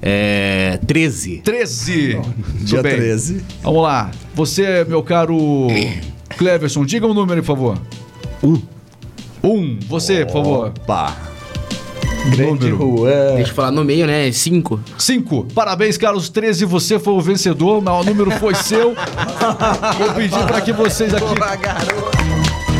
É, 0.00 0.78
13. 0.86 1.38
13. 1.44 2.20
Dia 2.62 2.82
bem. 2.82 2.96
13. 2.96 3.44
Vamos 3.62 3.82
lá. 3.82 4.10
Você, 4.34 4.84
meu 4.88 5.02
caro 5.02 5.68
Cleverson, 6.36 6.84
diga 6.84 7.06
um 7.06 7.14
número, 7.14 7.40
por 7.42 7.46
favor. 7.46 7.78
Um. 8.42 8.60
Um. 9.44 9.78
Você, 9.88 10.24
por 10.24 10.32
favor. 10.32 10.72
Número. 12.24 12.76
Juan. 12.76 13.34
Deixa 13.36 13.50
eu 13.50 13.54
falar 13.54 13.70
no 13.70 13.84
meio, 13.84 14.06
né? 14.06 14.30
Cinco. 14.32 14.80
Cinco. 14.98 15.46
Parabéns, 15.54 15.96
Carlos 15.96 16.28
13. 16.28 16.64
Você 16.64 16.98
foi 16.98 17.14
o 17.14 17.20
vencedor. 17.20 17.82
O 17.82 18.04
número 18.04 18.30
foi 18.32 18.54
seu. 18.54 18.94
Vou 19.98 20.14
pedir 20.14 20.44
para 20.46 20.60
que 20.60 20.72
vocês 20.72 21.12
aqui. 21.12 22.11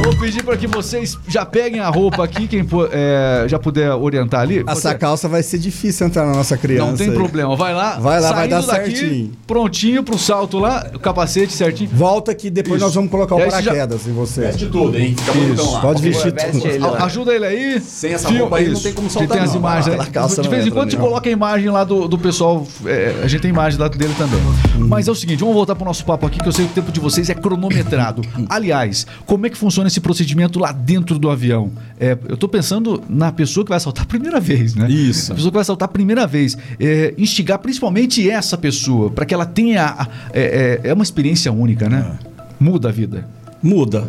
Vou 0.03 0.17
pedir 0.17 0.43
para 0.43 0.57
que 0.57 0.67
vocês 0.67 1.19
já 1.29 1.45
peguem 1.45 1.81
a 1.81 1.89
roupa 1.89 2.25
aqui. 2.25 2.49
Quem 2.49 2.65
pu- 2.65 2.89
é, 2.91 3.45
já 3.49 3.59
puder 3.59 3.93
orientar 3.95 4.41
ali. 4.41 4.65
Essa 4.67 4.91
Você- 4.91 4.95
calça 4.97 5.29
vai 5.29 5.43
ser 5.43 5.59
difícil 5.59 6.07
entrar 6.07 6.27
na 6.27 6.33
nossa 6.35 6.57
criança. 6.57 6.87
Não 6.91 6.97
tem 6.97 7.09
aí. 7.09 7.15
problema. 7.15 7.55
Vai 7.57 7.73
lá. 7.75 7.99
Vai 7.99 8.21
lá, 8.21 8.33
vai 8.33 8.49
dar 8.49 8.63
daqui, 8.63 8.97
certinho. 8.97 9.33
Prontinho 9.47 10.03
pro 10.03 10.19
salto 10.19 10.59
lá. 10.59 10.87
O 10.95 10.99
capacete 10.99 11.53
certinho. 11.53 11.91
Volta 11.93 12.35
que 12.35 12.51
depois 12.51 12.77
Isso. 12.77 12.85
nós 12.87 12.95
vamos 12.95 13.11
colocar 13.11 13.35
o 13.37 13.39
você 13.39 13.45
já- 13.51 13.63
paraquedas 13.63 14.07
em 14.07 14.13
você. 14.13 14.41
Veste 14.43 14.67
tudo, 14.67 14.99
hein? 14.99 15.15
Fica 15.17 15.33
bonitão 15.33 15.71
lá. 15.73 15.81
Pode 15.81 16.03
vestir 16.03 16.33
tudo. 16.33 16.67
ele 16.67 16.79
lá. 16.79 17.05
Ajuda 17.05 17.33
ele 17.35 17.47
aí. 17.47 17.81
Sem 17.81 18.13
essa 18.13 18.29
roupa 18.31 18.57
aí 18.59 18.69
não 18.69 18.81
tem 18.81 18.93
como 18.93 19.09
soltar, 19.09 19.37
Tem 19.37 19.45
as 19.45 19.51
não. 19.53 19.61
imagens 19.61 19.87
aí. 19.89 19.95
Aquela 19.95 20.11
calça 20.11 20.43
De 20.43 20.49
vez 20.49 20.67
em 20.67 20.71
quando 20.71 20.91
você 20.91 20.97
não. 20.97 21.05
coloca 21.05 21.29
a 21.29 21.33
imagem 21.33 21.69
lá 21.71 21.85
do, 21.85 22.09
do 22.09 22.19
pessoal. 22.19 22.67
é, 22.87 23.21
a 23.23 23.27
gente 23.29 23.41
tem 23.41 23.51
imagem 23.51 23.79
lá 23.79 23.89
dele 23.89 24.15
também. 24.19 24.41
Mas 24.79 25.07
é 25.07 25.11
o 25.11 25.15
seguinte, 25.15 25.39
vamos 25.41 25.55
voltar 25.55 25.75
pro 25.75 25.85
nosso 25.85 26.05
papo 26.05 26.27
aqui, 26.27 26.41
que 26.41 26.49
eu 26.49 26.53
sei 26.53 26.65
que 26.67 26.73
o 26.73 26.75
tempo 26.75 26.91
de 26.91 26.99
vocês 27.01 27.29
é 27.31 27.35
cronometrado. 27.35 28.23
Aliás, 28.49 29.07
como 29.27 29.47
é 29.47 29.51
que 29.51 29.57
funciona 29.57 29.89
esse 29.93 30.01
procedimento 30.01 30.59
lá 30.59 30.73
dentro 30.73 31.19
do 31.19 31.31
avião? 31.31 31.71
É, 32.01 32.17
eu 32.29 32.37
tô 32.37 32.49
pensando 32.49 33.03
na 33.09 33.31
pessoa 33.31 33.65
que 33.65 33.71
vai 33.71 33.79
saltar 33.81 34.05
a 34.05 34.07
primeira 34.07 34.41
vez, 34.41 34.75
né? 34.75 34.91
Isso. 34.91 35.33
A 35.33 35.35
pessoa 35.35 35.51
que 35.51 35.57
vai 35.57 35.65
saltar 35.65 35.87
a 35.89 35.93
primeira 35.93 36.27
vez. 36.27 36.57
É, 36.81 37.15
instigar 37.19 37.59
principalmente 37.59 38.29
essa 38.29 38.57
pessoa, 38.59 39.11
para 39.11 39.25
que 39.25 39.33
ela 39.35 39.47
tenha. 39.47 39.85
a- 39.87 40.09
É, 40.33 40.81
é- 40.85 40.89
é 40.91 40.95
uma 40.95 41.03
experiência 41.05 41.53
única, 41.53 41.89
né? 41.89 42.13
Muda 42.59 42.89
a 42.89 42.93
vida. 42.93 43.27
Muda. 43.63 44.09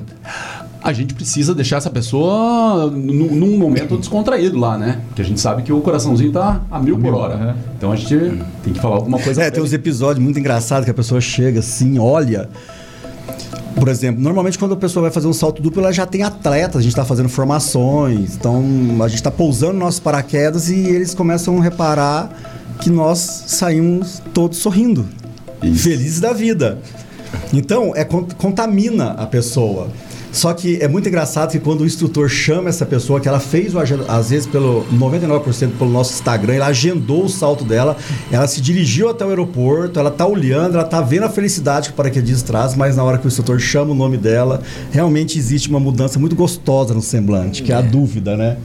A 0.81 0.91
gente 0.91 1.13
precisa 1.13 1.55
deixar 1.55 1.77
essa 1.77 1.89
pessoa 1.89 2.91
num, 2.91 3.33
num 3.35 3.57
momento 3.57 3.95
descontraído 3.97 4.57
lá, 4.59 4.77
né? 4.77 4.99
Porque 5.07 5.21
a 5.21 5.25
gente 5.25 5.39
sabe 5.39 5.63
que 5.63 5.71
o 5.71 5.79
coraçãozinho 5.79 6.31
tá 6.31 6.61
a 6.69 6.77
mil 6.79 6.95
por 6.95 7.03
mil, 7.03 7.15
hora. 7.15 7.35
aham. 7.35 7.55
Então 7.77 7.91
a 7.91 7.95
gente 7.95 8.15
tem 8.63 8.73
que 8.73 8.79
falar 8.81 8.95
alguma 8.95 9.17
coisa. 9.19 9.41
É, 9.43 9.49
tem 9.49 9.63
uns 9.63 9.71
episódios 9.71 10.21
muito 10.23 10.37
engraçados 10.39 10.83
que 10.85 10.91
a 10.91 10.93
pessoa 10.93 11.21
chega 11.21 11.59
assim, 11.59 11.97
olha. 11.99 12.49
Por 13.75 13.87
exemplo, 13.87 14.21
normalmente 14.21 14.57
quando 14.57 14.73
a 14.73 14.77
pessoa 14.77 15.01
vai 15.03 15.11
fazer 15.11 15.27
um 15.27 15.33
salto 15.33 15.61
duplo, 15.61 15.81
ela 15.81 15.91
já 15.91 16.05
tem 16.05 16.23
atletas, 16.23 16.77
a 16.77 16.81
gente 16.81 16.91
está 16.91 17.03
fazendo 17.03 17.27
formações, 17.29 18.35
então 18.35 18.63
a 19.01 19.07
gente 19.07 19.15
está 19.17 19.31
pousando 19.31 19.73
nossos 19.73 19.99
paraquedas 19.99 20.69
e 20.69 20.75
eles 20.79 21.13
começam 21.13 21.57
a 21.59 21.63
reparar 21.63 22.31
que 22.79 22.89
nós 22.89 23.17
saímos 23.47 24.21
todos 24.33 24.59
sorrindo, 24.59 25.07
felizes 25.75 26.19
da 26.19 26.33
vida. 26.33 26.79
Então, 27.51 27.93
é 27.95 28.03
con- 28.03 28.27
contamina 28.37 29.11
a 29.11 29.25
pessoa. 29.25 29.87
Só 30.33 30.51
que 30.51 30.77
é 30.81 30.87
muito 30.87 31.07
engraçado 31.07 31.51
que 31.51 31.59
quando 31.59 31.81
o 31.81 31.85
instrutor 31.85 32.27
chama 32.27 32.67
essa 32.67 32.87
pessoa, 32.87 33.21
que 33.21 33.27
ela 33.27 33.39
fez 33.39 33.75
o 33.75 33.79
às 33.79 34.31
vezes 34.31 34.47
pelo 34.47 34.83
99% 34.91 35.77
pelo 35.77 35.91
nosso 35.91 36.13
Instagram, 36.13 36.55
ela 36.55 36.65
agendou 36.67 37.25
o 37.25 37.29
salto 37.29 37.63
dela, 37.63 37.95
ela 38.31 38.47
se 38.47 38.59
dirigiu 38.59 39.09
até 39.09 39.23
o 39.23 39.29
aeroporto, 39.29 39.99
ela 39.99 40.09
tá 40.09 40.25
olhando, 40.25 40.73
ela 40.73 40.83
tá 40.83 41.01
vendo 41.01 41.23
a 41.23 41.29
felicidade 41.29 41.89
que 41.89 41.93
o 41.93 41.95
paraquedista 41.95 42.47
traz, 42.47 42.75
mas 42.75 42.97
na 42.97 43.03
hora 43.03 43.19
que 43.19 43.25
o 43.25 43.29
instrutor 43.29 43.59
chama 43.59 43.91
o 43.91 43.95
nome 43.95 44.17
dela, 44.17 44.63
realmente 44.91 45.37
existe 45.37 45.69
uma 45.69 45.79
mudança 45.79 46.17
muito 46.19 46.35
gostosa 46.35 46.95
no 46.95 47.01
semblante, 47.01 47.61
que 47.61 47.71
é 47.71 47.75
a 47.75 47.81
dúvida, 47.81 48.35
né? 48.35 48.57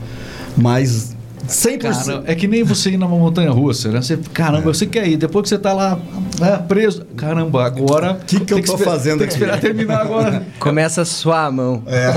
Mas 0.57 1.15
100%. 1.49 1.79
Cara, 1.79 2.23
é 2.25 2.35
que 2.35 2.47
nem 2.47 2.63
você 2.63 2.91
ir 2.91 2.97
numa 2.97 3.15
montanha 3.17 3.51
russa, 3.51 3.89
né? 3.91 4.01
Você, 4.01 4.17
caramba, 4.33 4.73
você 4.73 4.85
quer 4.85 5.07
ir, 5.07 5.17
depois 5.17 5.43
que 5.43 5.49
você 5.49 5.57
tá 5.57 5.73
lá 5.73 5.97
né, 6.39 6.63
preso, 6.67 7.03
caramba, 7.17 7.65
agora. 7.65 8.13
O 8.13 8.25
Que 8.25 8.39
que 8.39 8.53
eu 8.53 8.63
tô 8.63 8.77
fazendo 8.77 9.19
Tem 9.19 9.27
que 9.27 9.33
aqui? 9.35 9.43
esperar 9.43 9.59
terminar 9.59 10.01
agora. 10.01 10.43
Começa 10.59 11.01
a 11.01 11.05
suar 11.05 11.45
a 11.47 11.51
mão. 11.51 11.83
É. 11.87 12.13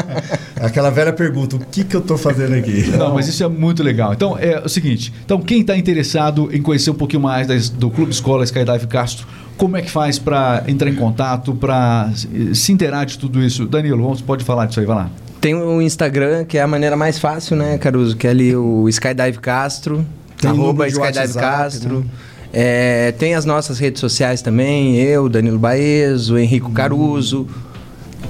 Aquela 0.60 0.90
velha 0.90 1.12
pergunta: 1.12 1.56
o 1.56 1.58
que, 1.60 1.84
que 1.84 1.94
eu 1.96 2.00
tô 2.00 2.16
fazendo 2.16 2.54
aqui? 2.54 2.90
Não, 2.96 3.14
mas 3.14 3.28
isso 3.28 3.42
é 3.42 3.48
muito 3.48 3.82
legal. 3.82 4.12
Então, 4.12 4.36
é 4.38 4.60
o 4.64 4.68
seguinte: 4.68 5.12
então, 5.24 5.40
quem 5.40 5.60
está 5.60 5.76
interessado 5.76 6.48
em 6.52 6.60
conhecer 6.62 6.90
um 6.90 6.94
pouquinho 6.94 7.22
mais 7.22 7.46
das- 7.46 7.68
do 7.68 7.90
Clube 7.90 8.10
Escola 8.12 8.44
Skydive 8.44 8.86
Castro, 8.86 9.26
como 9.56 9.76
é 9.76 9.82
que 9.82 9.90
faz 9.90 10.18
para 10.18 10.64
entrar 10.66 10.88
em 10.90 10.94
contato, 10.94 11.54
para 11.54 12.10
se 12.52 12.72
inteirar 12.72 13.04
de 13.04 13.18
tudo 13.18 13.42
isso? 13.42 13.66
Danilo, 13.66 14.02
vamos, 14.02 14.20
pode 14.20 14.44
falar 14.44 14.66
disso 14.66 14.80
aí, 14.80 14.86
vai 14.86 14.96
lá. 14.96 15.10
Tem 15.44 15.54
o 15.54 15.82
Instagram, 15.82 16.46
que 16.46 16.56
é 16.56 16.62
a 16.62 16.66
maneira 16.66 16.96
mais 16.96 17.18
fácil, 17.18 17.54
né, 17.54 17.76
Caruso? 17.76 18.16
Que 18.16 18.26
é 18.26 18.30
ali 18.30 18.56
o 18.56 18.88
Skydive 18.88 19.40
Castro. 19.40 20.02
Tem 20.40 20.48
arroba 20.48 20.88
Skydive 20.88 21.18
WhatsApp, 21.18 21.38
Castro. 21.38 22.00
né? 22.00 22.06
É, 22.50 23.12
tem 23.12 23.34
as 23.34 23.44
nossas 23.44 23.78
redes 23.78 24.00
sociais 24.00 24.40
também, 24.40 24.96
eu, 24.96 25.28
Danilo 25.28 25.58
Baezo, 25.58 26.38
Henrico 26.38 26.72
Caruso, 26.72 27.46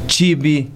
Tibi, 0.09 0.73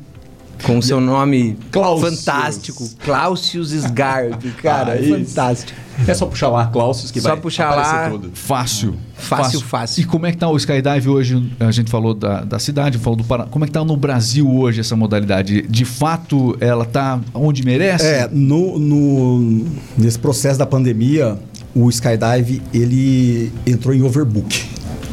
com 0.65 0.79
o 0.79 0.83
seu 0.83 1.01
nome 1.01 1.57
Cláusius. 1.71 2.25
fantástico, 2.25 2.89
Cláusius 3.05 3.73
Sgarbi, 3.73 4.51
cara, 4.63 4.93
Ah, 4.93 4.97
é 4.97 5.03
fantástico. 5.03 5.79
É 6.07 6.15
só 6.15 6.27
puxar 6.27 6.49
lá, 6.49 6.67
Clausius, 6.67 7.11
que 7.11 7.21
Só 7.21 7.31
vai 7.31 7.37
puxar 7.39 7.71
aparecer 7.71 7.93
lá. 7.97 8.11
tudo. 8.11 8.31
Fácil. 8.33 8.95
Fácil, 9.17 9.61
fácil. 9.61 10.01
E 10.03 10.05
como 10.05 10.27
é 10.27 10.31
que 10.31 10.37
tá 10.39 10.49
o 10.49 10.57
Skydive 10.57 11.09
hoje? 11.09 11.53
A 11.59 11.73
gente 11.73 11.91
falou 11.91 12.15
da, 12.15 12.45
da 12.45 12.59
cidade, 12.61 12.99
falou 12.99 13.17
do 13.17 13.25
Paraná. 13.25 13.51
Como 13.51 13.65
é 13.65 13.67
que 13.67 13.73
tá 13.73 13.85
no 13.85 13.97
Brasil 13.97 14.49
hoje 14.49 14.79
essa 14.81 14.95
modalidade? 14.95 15.63
De 15.63 15.85
fato, 15.85 16.57
ela 16.61 16.85
tá 16.85 17.21
onde 17.35 17.65
merece? 17.65 18.07
É, 18.07 18.29
no, 18.31 18.79
no- 18.79 19.67
nesse 19.97 20.19
processo 20.21 20.57
da 20.57 20.67
pandemia, 20.67 21.37
o 21.75 21.89
skydive 21.91 22.63
ele 22.73 23.53
entrou 23.67 23.93
em 23.93 24.03
overbook. 24.03 24.65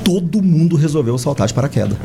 Todo 0.04 0.40
mundo 0.44 0.76
resolveu 0.76 1.18
saltar 1.18 1.48
de 1.48 1.54
paraquedas. 1.56 1.98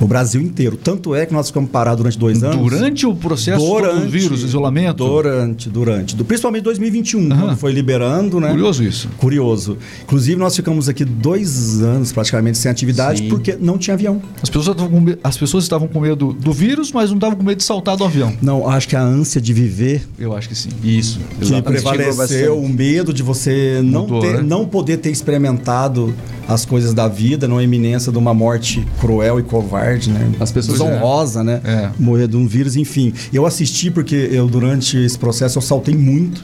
O 0.00 0.06
Brasil 0.06 0.40
inteiro. 0.40 0.76
Tanto 0.76 1.14
é 1.14 1.24
que 1.24 1.32
nós 1.32 1.48
ficamos 1.48 1.70
parados 1.70 1.98
durante 1.98 2.18
dois 2.18 2.42
anos. 2.42 2.56
Durante 2.70 3.06
o 3.06 3.14
processo 3.14 3.64
todo 3.64 4.00
do 4.00 4.08
vírus, 4.08 4.42
isolamento? 4.42 5.04
Durante, 5.04 5.68
durante. 5.70 6.14
Do, 6.14 6.24
principalmente 6.24 6.64
2021, 6.64 7.32
Aham. 7.32 7.40
quando 7.40 7.56
foi 7.56 7.72
liberando, 7.72 8.38
né? 8.38 8.50
Curioso 8.50 8.84
isso. 8.84 9.08
Curioso. 9.16 9.78
Inclusive, 10.02 10.38
nós 10.38 10.54
ficamos 10.54 10.88
aqui 10.88 11.04
dois 11.04 11.82
anos 11.82 12.12
praticamente 12.12 12.58
sem 12.58 12.70
atividade 12.70 13.20
Sim. 13.20 13.28
porque 13.28 13.56
não 13.58 13.78
tinha 13.78 13.94
avião. 13.94 14.20
As 14.42 14.48
pessoas, 14.50 14.76
estavam 14.76 14.88
com 14.90 15.16
as 15.24 15.36
pessoas 15.36 15.64
estavam 15.64 15.88
com 15.88 16.00
medo 16.00 16.32
do 16.32 16.52
vírus, 16.52 16.92
mas 16.92 17.10
não 17.10 17.16
estavam 17.16 17.36
com 17.36 17.42
medo 17.42 17.58
de 17.58 17.64
saltar 17.64 17.96
do 17.96 18.04
avião. 18.04 18.32
Não, 18.42 18.68
acho 18.68 18.88
que 18.88 18.96
a 18.96 19.02
ânsia 19.02 19.40
de 19.40 19.52
viver 19.52 20.06
Eu 20.18 20.34
acho 20.36 20.48
que 20.48 20.54
sim. 20.54 20.68
Isso. 20.82 21.18
que 21.40 21.62
prevaleceu, 21.62 22.58
o 22.58 22.68
medo 22.68 23.12
de 23.12 23.22
você 23.22 23.80
não, 23.82 24.02
Mudou, 24.02 24.20
ter- 24.20 24.34
né? 24.34 24.42
não 24.42 24.66
poder 24.66 24.98
ter 24.98 25.10
experimentado 25.10 26.14
as 26.48 26.64
coisas 26.64 26.94
da 26.94 27.08
vida, 27.08 27.48
não 27.48 27.60
iminência 27.60 28.12
de 28.12 28.18
uma 28.18 28.32
morte 28.32 28.86
cruel 29.00 29.40
e 29.40 29.42
covarde, 29.42 29.85
né? 30.10 30.32
As 30.40 30.50
pessoas- 30.52 30.78
desonrosa, 30.78 31.42
né? 31.44 31.60
É. 31.64 31.90
Morrer 31.98 32.28
de 32.28 32.36
um 32.36 32.46
vírus, 32.46 32.76
enfim. 32.76 33.12
Eu 33.32 33.46
assisti 33.46 33.90
porque 33.90 34.28
eu 34.32 34.46
durante 34.48 34.96
esse 34.96 35.18
processo 35.18 35.58
eu 35.58 35.62
saltei 35.62 35.94
muito. 35.94 36.42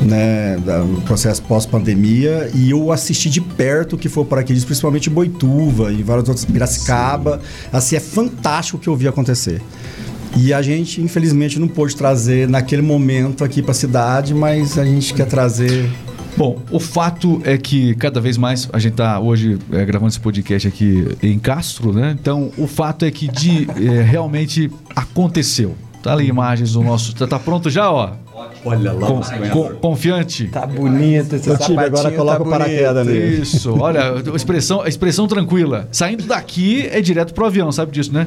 né, 0.00 0.56
no 0.56 1.00
processo 1.02 1.40
pós-pandemia, 1.42 2.50
e 2.52 2.68
eu 2.70 2.90
assisti 2.90 3.30
de 3.30 3.40
perto 3.40 3.94
o 3.94 3.98
que 3.98 4.08
foi 4.08 4.24
o 4.24 4.26
paraquedismo, 4.26 4.66
principalmente 4.66 5.08
em 5.08 5.12
Boituva 5.12 5.92
e 5.92 6.02
várias 6.02 6.28
outras, 6.28 6.44
Piracicaba. 6.44 7.40
Assim, 7.72 7.94
é 7.94 8.00
fantástico 8.00 8.76
o 8.76 8.80
que 8.80 8.88
eu 8.88 8.96
vi 8.96 9.06
acontecer. 9.06 9.62
E 10.36 10.52
a 10.52 10.60
gente, 10.62 11.00
infelizmente, 11.00 11.60
não 11.60 11.68
pôde 11.68 11.94
trazer 11.94 12.48
naquele 12.48 12.82
momento 12.82 13.44
aqui 13.44 13.62
para 13.62 13.70
a 13.70 13.74
cidade, 13.74 14.34
mas 14.34 14.76
a 14.78 14.84
gente 14.84 15.14
quer 15.14 15.26
trazer 15.26 15.88
Bom, 16.36 16.60
o 16.70 16.80
fato 16.80 17.40
é 17.44 17.56
que 17.56 17.94
cada 17.94 18.20
vez 18.20 18.36
mais 18.36 18.68
a 18.72 18.78
gente 18.80 18.94
está 18.94 19.20
hoje 19.20 19.56
é, 19.72 19.84
gravando 19.84 20.08
esse 20.08 20.18
podcast 20.18 20.66
aqui 20.66 21.16
em 21.22 21.38
Castro, 21.38 21.92
né? 21.92 22.16
Então, 22.20 22.50
o 22.58 22.66
fato 22.66 23.04
é 23.04 23.10
que 23.10 23.28
de 23.28 23.68
é, 23.70 24.02
realmente 24.02 24.68
aconteceu. 24.96 25.76
Tá 26.02 26.12
ali 26.12 26.26
imagens 26.26 26.72
do 26.72 26.82
nosso. 26.82 27.14
Tá, 27.14 27.26
tá 27.26 27.38
pronto 27.38 27.70
já, 27.70 27.90
ó? 27.90 28.12
Olha 28.64 28.92
lá. 28.92 29.06
Com- 29.50 29.74
confiante. 29.80 30.48
Tá 30.48 30.66
bonito 30.66 31.36
esse 31.36 31.48
Ô, 31.48 31.56
Tibe, 31.56 31.78
agora 31.78 31.96
sapatinho, 31.96 32.16
coloca 32.16 32.38
tá 32.38 32.44
o 32.44 32.50
paraquedas 32.50 33.06
nele. 33.06 33.42
Isso, 33.42 33.78
olha, 33.78 34.14
a 34.32 34.36
expressão, 34.36 34.80
a 34.82 34.88
expressão 34.88 35.28
tranquila. 35.28 35.86
Saindo 35.92 36.24
daqui 36.24 36.88
é 36.90 37.00
direto 37.00 37.32
pro 37.32 37.46
avião, 37.46 37.70
sabe 37.70 37.92
disso, 37.92 38.12
né? 38.12 38.26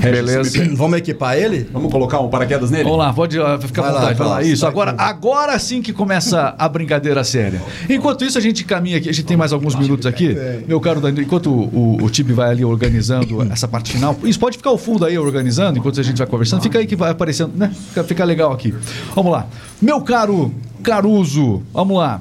Beleza. 0.00 0.64
Vamos 0.76 0.98
equipar 0.98 1.36
ele? 1.36 1.68
Vamos 1.72 1.90
colocar 1.90 2.20
um 2.20 2.28
paraquedas 2.28 2.70
nele? 2.70 2.84
Vamos 2.84 2.98
lá, 2.98 3.12
pode 3.12 3.40
ah, 3.40 3.58
ficar 3.58 3.82
à 3.82 3.84
Vai 3.84 3.92
lá, 3.92 4.00
vontade, 4.00 4.18
vai 4.18 4.28
lá. 4.28 4.42
Isso, 4.42 4.60
vai 4.62 4.70
agora, 4.70 4.94
agora 4.96 5.58
sim 5.58 5.82
que 5.82 5.92
começa 5.92 6.54
a 6.56 6.68
brincadeira 6.68 7.24
séria. 7.24 7.60
Enquanto 7.88 8.24
isso, 8.24 8.38
a 8.38 8.40
gente 8.40 8.64
caminha 8.64 8.98
aqui, 8.98 9.08
a 9.08 9.12
gente 9.12 9.26
tem 9.26 9.36
mais 9.36 9.52
alguns 9.52 9.74
minutos 9.74 10.06
aqui. 10.06 10.36
Meu 10.66 10.80
caro 10.80 11.00
Danilo, 11.00 11.22
enquanto 11.22 11.50
o, 11.50 11.96
o, 11.98 12.04
o 12.04 12.10
Tibi 12.10 12.32
vai 12.32 12.50
ali 12.50 12.64
organizando 12.64 13.42
essa 13.50 13.66
parte 13.66 13.92
final, 13.92 14.16
isso 14.22 14.38
pode 14.38 14.56
ficar 14.56 14.70
o 14.70 14.78
fundo 14.78 15.04
aí 15.04 15.18
organizando, 15.18 15.78
enquanto 15.78 15.98
a 15.98 16.02
gente 16.02 16.18
vai 16.18 16.26
conversando, 16.26 16.62
fica 16.62 16.78
aí 16.78 16.86
que 16.86 16.94
vai 16.96 17.10
aparecendo, 17.10 17.52
né? 17.56 17.72
Fica, 17.88 18.04
fica 18.04 18.24
legal 18.24 18.52
aqui. 18.52 18.67
Vamos 19.14 19.32
lá. 19.32 19.46
Meu 19.80 20.00
caro 20.00 20.52
Caruso, 20.88 21.60
vamos 21.70 21.98
lá. 21.98 22.18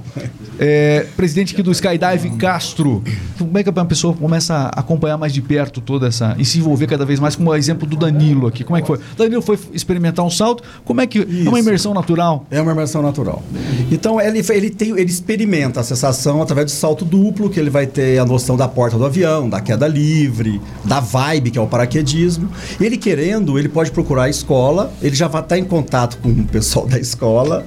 É, 0.59 1.05
presidente 1.15 1.53
aqui 1.53 1.63
do 1.63 1.71
Skydive 1.71 2.31
Castro. 2.37 3.01
Como 3.37 3.57
é 3.57 3.63
que 3.63 3.69
a 3.69 3.85
pessoa 3.85 4.13
começa 4.13 4.53
a 4.55 4.79
acompanhar 4.81 5.17
mais 5.17 5.31
de 5.31 5.41
perto 5.41 5.79
toda 5.79 6.07
essa. 6.07 6.35
e 6.37 6.43
se 6.43 6.57
envolver 6.57 6.85
cada 6.87 7.05
vez 7.05 7.17
mais, 7.17 7.33
como 7.33 7.51
o 7.51 7.55
exemplo 7.55 7.87
do 7.87 7.95
Danilo 7.95 8.45
aqui? 8.45 8.65
Como 8.65 8.75
é 8.75 8.81
que 8.81 8.87
foi? 8.87 8.99
Danilo 9.15 9.41
foi 9.41 9.57
experimentar 9.71 10.25
um 10.25 10.29
salto, 10.29 10.63
como 10.83 10.99
é 10.99 11.07
que. 11.07 11.19
É 11.19 11.47
uma 11.47 11.59
Isso. 11.59 11.69
imersão 11.69 11.93
natural. 11.93 12.45
É 12.51 12.59
uma 12.59 12.73
imersão 12.73 13.01
natural. 13.01 13.41
Então 13.89 14.19
ele, 14.19 14.43
ele, 14.49 14.69
tem, 14.69 14.89
ele 14.89 15.09
experimenta 15.09 15.79
a 15.79 15.83
sensação 15.83 16.41
através 16.41 16.65
do 16.65 16.71
salto 16.71 17.05
duplo, 17.05 17.49
que 17.49 17.59
ele 17.59 17.69
vai 17.69 17.87
ter 17.87 18.19
a 18.19 18.25
noção 18.25 18.57
da 18.57 18.67
porta 18.67 18.97
do 18.97 19.05
avião, 19.05 19.47
da 19.47 19.61
queda 19.61 19.87
livre, 19.87 20.59
da 20.83 20.99
vibe, 20.99 21.51
que 21.51 21.57
é 21.57 21.61
o 21.61 21.67
paraquedismo. 21.67 22.49
Ele 22.81 22.97
querendo, 22.97 23.57
ele 23.57 23.69
pode 23.69 23.91
procurar 23.91 24.23
a 24.23 24.29
escola, 24.29 24.91
ele 25.01 25.15
já 25.15 25.29
vai 25.29 25.41
estar 25.41 25.57
em 25.57 25.63
contato 25.63 26.17
com 26.17 26.29
o 26.29 26.43
pessoal 26.45 26.85
da 26.85 26.99
escola 26.99 27.63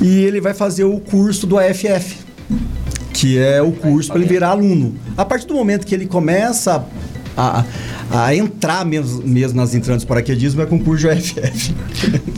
e 0.00 0.31
ele 0.32 0.40
vai 0.40 0.54
fazer 0.54 0.84
o 0.84 0.98
curso 0.98 1.46
do 1.46 1.58
AFF. 1.58 2.18
Que 3.12 3.38
é 3.38 3.62
o 3.62 3.72
curso 3.72 4.10
para 4.10 4.20
ele 4.20 4.28
virar 4.28 4.48
aluno. 4.48 4.96
A 5.16 5.24
partir 5.24 5.46
do 5.46 5.54
momento 5.54 5.86
que 5.86 5.94
ele 5.94 6.06
começa 6.06 6.84
a, 7.36 7.64
a 8.10 8.34
entrar 8.34 8.84
mesmo, 8.84 9.22
mesmo 9.26 9.60
nas 9.60 9.74
entrantes 9.74 10.04
do 10.04 10.08
paraquedismo, 10.08 10.62
é 10.62 10.66
com 10.66 10.76
o 10.76 10.84
curso 10.84 11.00
de 11.00 11.10
AFF. 11.10 11.74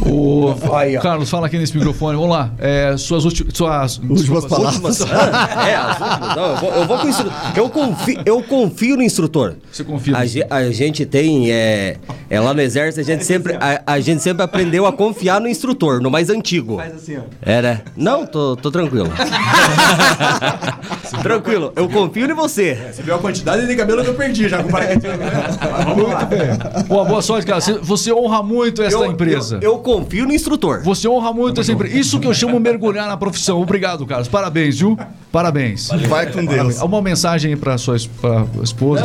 O 0.07 0.55
Aí. 0.75 0.99
Carlos, 0.99 1.31
fala 1.31 1.47
aqui 1.47 1.59
nesse 1.59 1.77
microfone. 1.77 2.17
Vamos 2.17 2.31
lá. 2.31 2.53
É, 2.59 2.97
suas 2.97 3.25
últimas. 3.25 3.55
Suas 3.55 3.99
Últimas 3.99 4.45
palavras. 4.47 5.01
é, 5.03 5.75
as 5.75 6.01
últimas. 6.01 6.37
Não, 6.37 6.47
eu 6.47 6.57
vou, 6.57 6.71
eu 6.71 6.87
vou 6.87 6.99
com 6.99 7.07
o 7.07 7.09
instru... 7.11 7.33
eu, 7.57 7.69
confio, 7.69 8.23
eu 8.25 8.43
confio 8.43 8.97
no 8.97 9.03
instrutor. 9.03 9.55
Você 9.71 9.85
confia? 9.85 10.15
A, 10.51 10.57
a 10.57 10.71
gente 10.71 11.05
tem. 11.07 11.51
É, 11.51 11.97
é 12.31 12.41
lá 12.41 12.55
no 12.55 12.61
exército, 12.61 13.01
a 13.01 13.05
gente, 13.05 13.25
sempre, 13.25 13.55
a, 13.55 13.83
a 13.87 14.01
gente 14.01 14.23
sempre 14.23 14.43
aprendeu 14.43 14.87
a 14.87 14.93
confiar 14.93 15.41
no 15.41 15.49
instrutor, 15.49 16.01
no 16.01 16.11
mais 16.11 16.31
antigo. 16.31 16.77
Faz 16.77 16.95
assim, 16.95 17.17
ó. 17.17 17.23
É, 17.43 17.63
né? 17.63 17.83
Não, 17.97 18.27
tô, 18.27 18.57
tô 18.57 18.71
tranquilo. 18.71 19.11
tranquilo, 21.23 21.73
eu 21.77 21.89
confio 21.89 22.31
em 22.31 22.35
você. 22.35 22.75
Você 22.93 23.03
viu 23.03 23.15
a 23.15 23.19
quantidade 23.19 23.67
de 23.67 23.77
cabelo 23.77 24.03
que 24.03 24.11
eu 24.11 24.15
perdi 24.15 24.49
já 24.49 24.63
com 24.63 24.69
o 24.69 24.73
paraquedismo. 24.73 25.17
né? 25.19 25.95
Muito 25.95 26.27
bem. 26.27 26.85
Boa, 26.87 27.05
boa 27.05 27.23
sorte, 27.23 27.47
cara. 27.47 27.61
Você, 27.83 28.13
honra 28.13 28.43
muito 28.43 28.83
essa 28.83 28.97
Eu- 28.97 29.07
empresa. 29.07 29.59
Eu, 29.63 29.73
eu 29.75 29.79
confio 29.79 30.27
no 30.27 30.33
instrutor. 30.33 30.83
Você 30.83 31.09
honra 31.09 31.33
muito 31.33 31.61
essa 31.61 31.73
empresa. 31.73 31.97
Isso 31.97 32.19
que 32.21 32.27
eu 32.27 32.35
chamo 32.35 32.59
mergulhar 32.61 33.07
na 33.09 33.17
profissão. 33.17 33.61
Obrigado, 33.61 34.07
Carlos. 34.07 34.29
Parabéns, 34.29 34.79
viu? 34.79 34.99
Parabéns. 35.33 35.89
Vai 36.09 36.31
com 36.31 36.45
Deus. 36.45 36.81
Uma 36.81 37.03
mensagem 37.03 37.53
aí 37.53 37.57
pra 37.57 37.77
sua 37.79 37.97
pra 38.21 38.47
esposa. 38.63 39.03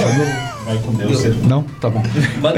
Vai 0.65 0.77
com 0.77 0.93
Deus. 0.93 1.23
Não? 1.47 1.63
Tá 1.81 1.89
bom. 1.89 2.03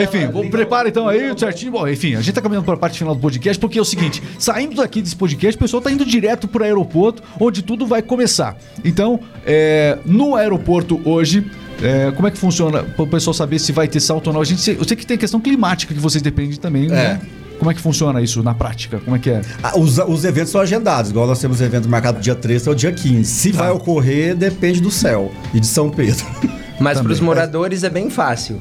Enfim, 0.02 0.28
vou- 0.28 0.50
prepara 0.50 0.90
então 0.90 1.08
aí 1.08 1.34
certinho. 1.38 1.72
Bom, 1.72 1.88
enfim, 1.88 2.16
a 2.16 2.22
gente 2.22 2.34
tá 2.34 2.42
caminhando 2.42 2.66
para 2.66 2.74
a 2.74 2.78
parte 2.78 2.98
final 2.98 3.16
do 3.16 3.22
podcast, 3.22 3.60
porque 3.60 3.80
é 3.80 3.82
o 3.82 3.86
seguinte: 3.86 4.22
saindo 4.38 4.76
daqui 4.76 5.02
desse 5.02 5.16
podcast, 5.16 5.56
o 5.56 5.60
pessoal 5.60 5.82
tá 5.82 5.92
indo 5.92 6.06
direto 6.06 6.48
pro 6.48 6.64
aeroporto, 6.64 7.24
onde 7.40 7.62
tudo 7.62 7.86
vai 7.86 8.02
começar. 8.02 8.58
Então, 8.84 9.20
é, 9.46 9.98
no 10.06 10.36
aeroporto 10.36 11.00
hoje. 11.06 11.46
é, 11.82 12.12
como 12.12 12.28
é 12.28 12.32
que 12.32 12.38
funciona 12.38 12.84
para 12.84 13.04
o 13.04 13.08
pessoal 13.08 13.34
saber 13.34 13.60
se 13.60 13.72
vai 13.72 13.88
ter 13.88 14.00
salto 14.00 14.28
ou 14.28 14.34
não? 14.34 14.42
A 14.42 14.46
gente, 14.46 14.70
eu 14.72 14.84
sei 14.84 14.96
que 14.98 15.06
tem 15.06 15.18
questão 15.18 15.40
climática 15.40 15.94
que 15.94 16.00
vocês 16.00 16.22
dependem 16.22 16.58
também, 16.58 16.88
né? 16.88 17.20
Como 17.58 17.70
é 17.70 17.76
que 17.76 17.82
funciona 17.82 18.20
isso 18.22 18.42
na 18.42 18.56
prática? 18.56 19.00
Como 19.00 19.16
é 19.16 19.20
que 19.20 19.30
é? 19.30 19.42
Ah, 19.62 19.78
Os, 19.78 20.00
os 20.00 20.26
eventos 20.26 20.52
são 20.52 20.60
agendados, 20.62 21.12
igual 21.12 21.28
nós 21.28 21.40
temos 21.40 21.62
evento 21.62 21.88
marcado 21.88 22.20
dia 22.20 22.34
13 22.34 22.64
até 22.64 22.72
o 22.72 22.76
dia 22.76 22.92
15. 22.92 23.24
Se 23.24 23.52
vai 23.52 23.70
ocorrer, 23.70 24.36
depende 24.36 24.82
do 24.82 24.90
céu 24.90 25.32
e 25.54 25.60
de 25.60 25.68
São 25.68 25.90
Pedro. 25.92 26.26
Mas 26.80 26.98
Também. 26.98 27.04
pros 27.10 27.20
moradores 27.20 27.84
é 27.84 27.90
bem 27.90 28.10
fácil. 28.10 28.60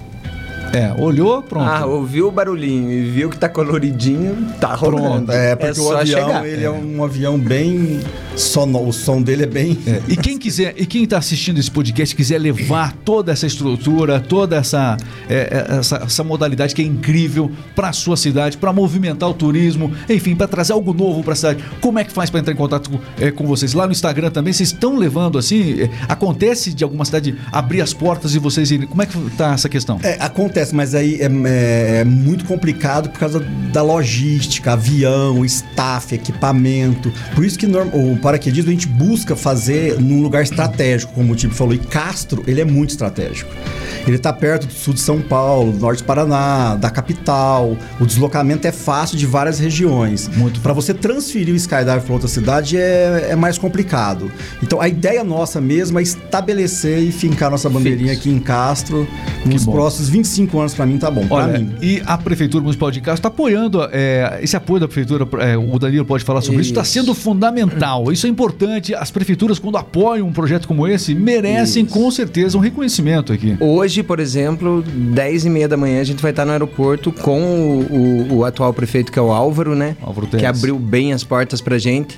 É, 0.72 0.92
olhou, 1.00 1.42
pronto. 1.42 1.68
Ah, 1.68 1.86
ouviu 1.86 2.28
o 2.28 2.30
barulhinho 2.30 2.90
e 2.90 3.10
viu 3.10 3.30
que 3.30 3.38
tá 3.38 3.48
coloridinho, 3.48 4.52
tá 4.60 4.74
rolando. 4.74 5.32
É, 5.32 5.56
porque 5.56 5.80
o 5.80 5.84
só 5.84 6.00
avião, 6.00 6.26
chegar. 6.26 6.46
ele 6.46 6.64
é. 6.64 6.70
um 6.70 7.02
avião 7.02 7.38
bem 7.38 8.00
sonoro, 8.36 8.88
o 8.88 8.92
som 8.92 9.20
dele 9.20 9.42
é 9.42 9.46
bem... 9.46 9.78
É, 9.86 10.00
E 10.08 10.16
quem 10.16 10.38
quiser, 10.38 10.74
e 10.76 10.86
quem 10.86 11.04
está 11.04 11.18
assistindo 11.18 11.58
esse 11.58 11.70
podcast 11.70 12.14
quiser 12.14 12.38
levar 12.38 12.92
toda 13.04 13.32
essa 13.32 13.46
estrutura, 13.46 14.20
toda 14.20 14.56
essa, 14.56 14.96
é, 15.28 15.66
é, 15.70 15.78
essa, 15.78 15.96
essa 15.96 16.24
modalidade 16.24 16.74
que 16.74 16.82
é 16.82 16.84
incrível 16.84 17.50
para 17.74 17.88
a 17.88 17.92
sua 17.92 18.16
cidade, 18.16 18.56
para 18.56 18.72
movimentar 18.72 19.28
o 19.28 19.34
turismo, 19.34 19.92
enfim, 20.08 20.36
para 20.36 20.46
trazer 20.46 20.72
algo 20.72 20.92
novo 20.92 21.22
para 21.22 21.32
a 21.32 21.36
cidade, 21.36 21.64
como 21.80 21.98
é 21.98 22.04
que 22.04 22.12
faz 22.12 22.30
para 22.30 22.40
entrar 22.40 22.52
em 22.52 22.56
contato 22.56 22.90
com, 22.90 22.98
é, 23.18 23.30
com 23.30 23.46
vocês? 23.46 23.74
Lá 23.74 23.86
no 23.86 23.92
Instagram 23.92 24.30
também, 24.30 24.52
vocês 24.52 24.70
estão 24.70 24.96
levando 24.96 25.38
assim? 25.38 25.70
é, 25.82 25.90
acontece 26.08 26.72
de 26.72 26.84
alguma 26.84 27.04
cidade 27.04 27.36
abrir 27.52 27.80
as 27.80 27.92
portas 27.92 28.34
e 28.34 28.38
vocês 28.38 28.70
irem. 28.70 28.86
Como 28.86 29.02
é 29.02 29.06
que 29.06 29.18
tá 29.36 29.52
essa 29.54 29.68
questão? 29.68 29.98
É, 30.02 30.16
acontece, 30.20 30.59
mas 30.72 30.94
aí 30.94 31.20
é, 31.20 31.24
é- 31.26 32.00
é 32.00 32.04
muito 32.04 32.44
complicado 32.44 33.10
por 33.10 33.18
causa 33.18 33.40
da 33.72 33.82
logística, 33.82 34.72
avião, 34.72 35.44
staff, 35.44 36.14
equipamento. 36.14 37.12
Por 37.34 37.44
isso 37.44 37.58
que 37.58 37.66
o 37.66 38.16
paraquedismo 38.16 38.70
a 38.70 38.72
gente 38.72 38.86
busca 38.88 39.34
fazer 39.36 40.00
num 40.00 40.22
lugar 40.22 40.42
estratégico, 40.42 41.12
como 41.12 41.32
o 41.32 41.36
tipo 41.36 41.54
falou. 41.54 41.74
E 41.74 41.78
Castro, 41.78 42.42
ele 42.46 42.60
é 42.60 42.64
muito 42.64 42.90
estratégico. 42.90 43.50
Ele 44.06 44.16
está 44.16 44.32
perto 44.32 44.66
do 44.66 44.72
sul 44.72 44.94
de 44.94 45.00
São 45.00 45.20
Paulo, 45.20 45.72
do 45.72 45.78
norte 45.78 46.02
do 46.02 46.06
Paraná, 46.06 46.76
da 46.76 46.90
capital. 46.90 47.76
O 48.00 48.06
deslocamento 48.06 48.66
é 48.66 48.72
fácil 48.72 49.16
de 49.16 49.26
várias 49.26 49.58
regiões. 49.58 50.28
Muito 50.36 50.60
Para 50.60 50.72
você 50.72 50.94
transferir 50.94 51.52
o 51.52 51.56
skydive 51.56 52.00
para 52.00 52.12
outra 52.12 52.28
cidade 52.28 52.76
é, 52.76 53.28
é 53.30 53.36
mais 53.36 53.58
complicado. 53.58 54.30
Então 54.62 54.80
a 54.80 54.88
ideia 54.88 55.22
nossa 55.22 55.60
mesmo 55.60 55.98
é 55.98 56.02
estabelecer 56.02 56.98
e 56.98 57.12
fincar 57.12 57.50
nossa 57.50 57.68
bandeirinha 57.68 58.12
aqui 58.12 58.30
em 58.30 58.38
Castro. 58.38 59.06
Nos 59.44 59.64
próximos 59.64 60.08
25 60.08 60.58
anos, 60.58 60.74
para 60.74 60.86
mim, 60.86 60.98
tá 60.98 61.10
bom. 61.10 61.26
Para 61.26 61.44
Olha, 61.44 61.58
mim. 61.58 61.74
e 61.80 62.02
a 62.06 62.18
Prefeitura 62.18 62.62
Municipal 62.62 62.90
de 62.90 63.00
Castro 63.00 63.20
está 63.20 63.28
apoiando, 63.28 63.88
é, 63.92 64.40
esse 64.42 64.56
apoio 64.56 64.80
da 64.80 64.88
Prefeitura, 64.88 65.26
é, 65.40 65.56
o 65.56 65.78
Danilo 65.78 66.04
pode 66.04 66.24
falar 66.24 66.40
sobre 66.42 66.60
isso, 66.60 66.70
está 66.70 66.82
Isso. 66.82 66.92
sendo 66.92 67.14
fundamental. 67.14 68.12
Isso 68.12 68.26
é 68.26 68.30
importante. 68.30 68.94
As 68.94 69.10
prefeituras, 69.10 69.58
quando 69.58 69.76
apoiam 69.76 70.26
um 70.26 70.32
projeto 70.32 70.68
como 70.68 70.86
esse, 70.86 71.14
merecem 71.14 71.84
com 71.84 72.10
certeza 72.10 72.56
um 72.56 72.60
reconhecimento 72.60 73.32
aqui. 73.32 73.56
Hoje, 73.60 73.89
por 74.04 74.20
exemplo, 74.20 74.82
10 74.82 75.44
e 75.46 75.50
meia 75.50 75.66
da 75.68 75.76
manhã, 75.76 76.00
a 76.00 76.04
gente 76.04 76.22
vai 76.22 76.30
estar 76.30 76.44
no 76.44 76.52
aeroporto 76.52 77.10
com 77.10 77.40
o, 77.40 77.80
o- 78.32 78.34
o 78.38 78.44
atual 78.44 78.72
prefeito, 78.72 79.10
que 79.10 79.18
é 79.18 79.22
o 79.22 79.32
Álvaro, 79.32 79.74
né? 79.74 79.96
Álvaro 80.00 80.26
que 80.28 80.46
abriu 80.46 80.78
bem 80.78 81.12
as 81.12 81.24
portas 81.24 81.60
pra 81.60 81.76
gente. 81.78 82.16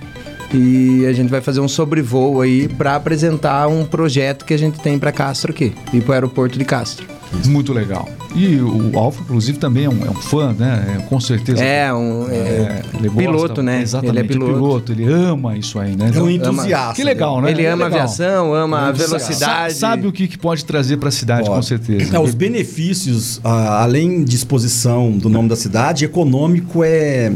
E 0.55 1.07
a 1.07 1.13
gente 1.13 1.31
vai 1.31 1.41
fazer 1.41 1.61
um 1.61 1.69
sobrevoo 1.69 2.41
aí 2.41 2.69
para 2.69 2.95
apresentar 2.97 3.69
um 3.69 3.85
projeto 3.85 4.45
que 4.45 4.53
a 4.53 4.59
gente 4.59 4.79
tem 4.81 4.99
para 4.99 5.11
Castro 5.11 5.51
aqui 5.53 5.73
e 5.93 6.01
para 6.01 6.11
o 6.11 6.15
aeroporto 6.15 6.59
de 6.59 6.65
Castro. 6.65 7.07
Muito 7.47 7.73
legal. 7.73 8.07
E 8.35 8.57
o 8.61 8.99
Alfa, 8.99 9.23
inclusive, 9.23 9.57
também 9.59 9.85
é 9.85 9.89
um, 9.89 10.05
é 10.05 10.11
um 10.11 10.15
fã, 10.15 10.53
né? 10.53 10.97
É, 10.99 11.03
com 11.03 11.19
certeza. 11.19 11.65
É, 11.65 11.93
um 11.93 12.29
é, 12.31 12.83
ele 12.95 13.09
gosta, 13.09 13.19
piloto, 13.23 13.63
né? 13.63 13.81
Exatamente, 13.81 14.11
Ele 14.19 14.21
é 14.21 14.25
piloto. 14.25 14.93
Ele 14.93 15.05
ama 15.11 15.57
isso 15.57 15.79
aí, 15.79 15.97
né? 15.97 16.11
É 16.15 16.21
um 16.21 16.29
entusiasta. 16.29 16.95
que 16.95 17.03
legal, 17.05 17.41
né? 17.41 17.51
Ele 17.51 17.65
ama 17.67 17.85
Legal. 17.85 18.01
aviação, 18.01 18.55
ama 18.55 18.91
a 18.91 18.95
Sa- 18.95 19.07
velocidade. 19.07 19.75
sabe 19.75 20.07
o 20.07 20.13
que, 20.13 20.29
que 20.29 20.37
pode 20.37 20.63
trazer 20.65 20.99
para 20.99 21.09
a 21.09 21.13
cidade, 21.13 21.47
com 21.49 21.55
Pode. 21.55 21.67
certeza. 21.67 22.15
É, 22.15 22.21
os 22.21 22.35
benefícios, 22.35 23.41
além 23.43 24.23
de 24.25 24.37
exposição 24.37 25.11
do 25.11 25.31
nome 25.31 25.49
da 25.49 25.57
cidade, 25.57 26.05
econômico 26.05 26.85
é 26.85 27.33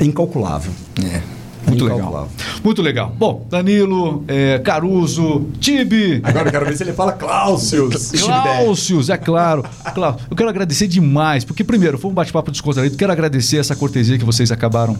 incalculável. 0.00 0.70
É. 1.04 1.37
Muito 1.68 1.84
legal. 1.84 2.28
Muito 2.64 2.82
legal. 2.82 3.14
Bom, 3.16 3.46
Danilo, 3.50 4.24
é, 4.28 4.58
Caruso, 4.58 5.46
Tibi. 5.60 6.20
Agora 6.22 6.48
eu 6.48 6.52
quero 6.52 6.66
ver 6.66 6.76
se 6.76 6.82
ele 6.82 6.92
fala 6.92 7.12
Cláusios. 7.12 8.12
Cláusios, 8.12 9.10
é 9.10 9.16
claro. 9.16 9.64
Claro, 9.94 10.16
eu 10.30 10.36
quero 10.36 10.48
agradecer 10.48 10.86
demais, 10.86 11.44
porque 11.44 11.64
primeiro 11.64 11.98
foi 11.98 12.10
um 12.10 12.14
bate-papo 12.14 12.50
descontraído. 12.50 12.96
Quero 12.96 13.12
agradecer 13.12 13.58
essa 13.58 13.74
cortesia 13.76 14.18
que 14.18 14.24
vocês 14.24 14.50
acabaram 14.50 14.96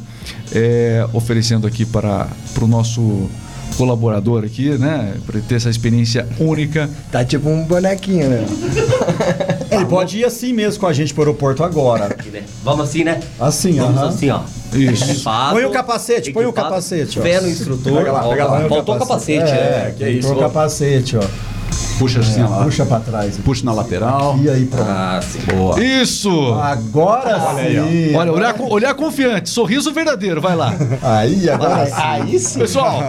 é, 0.53 1.07
oferecendo 1.13 1.67
aqui 1.67 1.85
para, 1.85 2.29
para 2.55 2.65
o 2.65 2.69
nosso 2.69 3.29
colaborador 3.79 4.45
aqui, 4.45 4.71
né? 4.77 5.15
Para 5.25 5.41
ter 5.41 5.55
essa 5.55 5.71
experiência 5.71 6.27
única. 6.39 6.91
Tá 7.11 7.25
tipo 7.25 7.49
um 7.49 7.65
bonequinho, 7.65 8.29
né? 8.29 8.45
Ele 9.71 9.85
pode 9.87 10.19
ir 10.19 10.25
assim 10.25 10.53
mesmo 10.53 10.81
com 10.81 10.87
a 10.87 10.93
gente 10.93 11.15
pro 11.15 11.23
aeroporto 11.23 11.63
agora. 11.63 12.15
Vamos 12.65 12.85
assim, 12.89 13.05
né? 13.05 13.21
Assim, 13.39 13.73
Vamos 13.79 13.97
aham. 13.99 14.09
assim, 14.09 14.31
ó. 14.31 14.41
Isso. 14.75 15.11
Equipado, 15.11 15.55
Põe 15.55 15.65
o 15.65 15.71
capacete, 15.71 16.31
põe 16.33 16.45
o 16.45 16.53
capacete, 16.53 17.19
ó. 17.19 17.23
Fé 17.23 17.41
no 17.41 17.49
instrutor. 17.49 17.99
Pega 17.99 18.13
lá, 18.13 18.29
pega 18.29 18.45
lá. 18.45 18.51
Faltou- 18.61 18.69
Faltou 18.77 18.95
o 18.97 18.99
capacete, 18.99 19.51
É, 19.51 19.55
é. 19.89 19.95
que 19.97 20.05
é 20.05 20.11
isso, 20.11 20.29
Põe 20.29 20.37
o 20.37 20.41
capacete, 20.41 21.17
ó. 21.17 21.21
Puxa 21.99 22.21
assim, 22.21 22.43
ó 22.43 22.49
lá. 22.49 22.65
Puxa 22.65 22.87
pra 22.87 23.01
trás. 23.01 23.37
Puxa 23.39 23.65
na 23.65 23.73
lateral. 23.73 24.39
E 24.43 24.49
aí, 24.49 24.65
pronto. 24.67 24.89
Ah, 24.89 25.21
sim. 25.23 25.41
Boa. 25.41 25.83
Isso! 25.83 26.53
Agora 26.55 27.39
sim. 27.57 28.15
Olha, 28.15 28.33
olhar, 28.33 28.55
olhar 28.61 28.95
confiante, 28.95 29.51
sorriso 29.51 29.93
verdadeiro, 29.93 30.41
vai 30.41 30.57
lá. 30.57 30.75
Aí, 31.03 31.49
agora 31.51 31.87
sim. 31.87 31.93
Aí 31.97 32.39
sim. 32.39 32.59
Pessoal, 32.61 33.03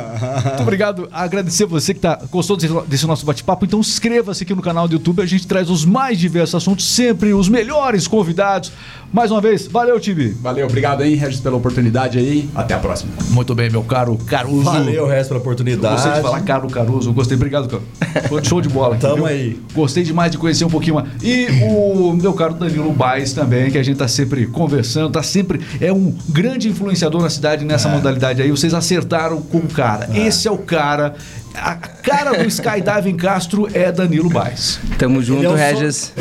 muito 0.46 0.62
obrigado. 0.62 1.08
Agradecer 1.12 1.66
você 1.66 1.94
que 1.94 2.00
tá, 2.00 2.20
gostou 2.32 2.58
desse, 2.58 2.74
desse 2.88 3.06
nosso 3.06 3.26
bate-papo. 3.26 3.66
Então 3.66 3.80
inscreva-se 3.80 4.44
aqui 4.44 4.56
no 4.56 4.62
canal 4.62 4.88
do 4.88 4.94
YouTube. 4.94 5.22
A 5.22 5.26
gente 5.26 5.46
traz 5.48 5.70
os 5.70 5.86
mais 5.86 6.18
diversos 6.18 6.56
assuntos, 6.56 6.88
sempre 6.88 7.34
os 7.34 7.48
melhores 7.48 8.08
convidados. 8.08 8.72
Mais 9.12 9.32
uma 9.32 9.42
vez, 9.42 9.68
valeu, 9.68 10.00
time. 10.00 10.30
Valeu, 10.42 10.68
obrigado 10.68 11.02
aí, 11.02 11.16
Regis, 11.16 11.40
pela 11.40 11.58
oportunidade 11.58 12.20
aí. 12.20 12.48
Até 12.54 12.76
a 12.76 12.80
próxima. 12.80 13.12
Muito 13.30 13.56
bem, 13.56 13.70
meu 13.70 13.84
caro 13.84 14.16
Caruso. 14.28 14.64
Valeu, 14.64 15.08
resto 15.08 15.30
pela 15.30 15.40
oportunidade. 15.40 15.96
Gostei 15.96 16.12
de 16.14 16.22
falar 16.22 16.42
caro 16.42 16.68
Caruso. 16.70 17.12
Gostei, 17.12 17.36
obrigado, 17.36 17.68
cara. 17.68 18.28
Foi 18.28 18.44
show 18.44 18.62
de 18.62 18.70
bola. 18.70 18.79
Aqui, 18.86 19.02
Tamo 19.02 19.16
viu? 19.16 19.26
aí. 19.26 19.60
Gostei 19.74 20.04
demais 20.04 20.32
de 20.32 20.38
conhecer 20.38 20.66
um 20.66 20.70
pouquinho 20.70 20.96
mais. 20.96 21.08
E 21.22 21.48
o 21.64 22.14
meu 22.14 22.34
caro 22.34 22.54
Danilo 22.54 22.92
Baez 22.92 23.34
também, 23.34 23.72
que 23.72 23.78
a 23.78 23.84
gente 23.84 23.98
tá 23.98 24.08
sempre 24.08 24.46
conversando, 24.48 25.12
tá 25.12 25.24
sempre. 25.24 25.60
É 25.80 25.92
um 25.92 26.16
grande 26.30 26.70
influenciador 26.70 27.22
na 27.22 27.30
cidade 27.30 27.66
nessa 27.66 27.90
modalidade 27.90 28.42
aí. 28.42 28.50
Vocês 28.52 28.74
acertaram 28.74 29.42
com 29.42 29.60
o 29.60 29.68
cara. 29.68 30.10
Esse 30.14 30.48
é 30.48 30.52
o 30.52 30.58
cara. 30.58 31.16
A 31.56 31.76
cara 31.76 32.32
do 32.42 32.48
Skydiving 32.48 33.18
Castro 33.18 33.68
é 33.74 33.92
Danilo 33.92 34.30
Baez. 34.30 34.80
Tamo 34.98 35.22
junto, 35.22 35.44
é 35.46 35.50
o 35.50 35.54
Regis. 35.56 36.14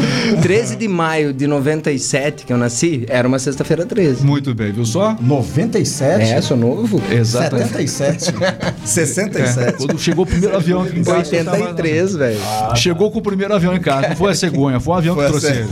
13 0.42 0.76
de 0.76 0.88
maio 0.88 1.32
de 1.32 1.46
97, 1.46 2.44
que 2.44 2.52
eu 2.52 2.56
nasci, 2.58 3.04
era 3.08 3.26
uma 3.28 3.38
sexta-feira 3.38 3.86
13. 3.86 4.24
Muito 4.24 4.52
bem, 4.54 4.72
viu 4.72 4.84
só? 4.84 5.16
97? 5.20 6.22
É, 6.32 6.40
sou 6.40 6.56
novo. 6.56 7.00
Exatamente. 7.10 7.68
77. 7.88 8.34
É, 8.78 8.86
67. 8.86 9.76
quando 9.76 9.98
chegou 9.98 10.24
o 10.24 10.26
primeiro 10.26 10.56
avião 10.56 10.82
aqui 10.82 10.98
em 10.98 11.04
casa. 11.04 11.36
eu 11.36 11.44
tava- 11.44 11.56
83, 11.58 12.16
velho. 12.16 12.40
Chegou 12.74 13.10
com 13.10 13.18
o 13.18 13.22
primeiro 13.22 13.54
avião 13.54 13.74
em 13.74 13.80
casa. 13.80 14.08
Não 14.08 14.16
foi 14.16 14.32
a 14.32 14.34
cegonha, 14.34 14.80
foi 14.80 14.94
um 14.94 14.96
avião 14.96 15.14
Foi 15.14 15.24
que 15.24 15.28
a 15.28 15.30
trouxe 15.40 15.62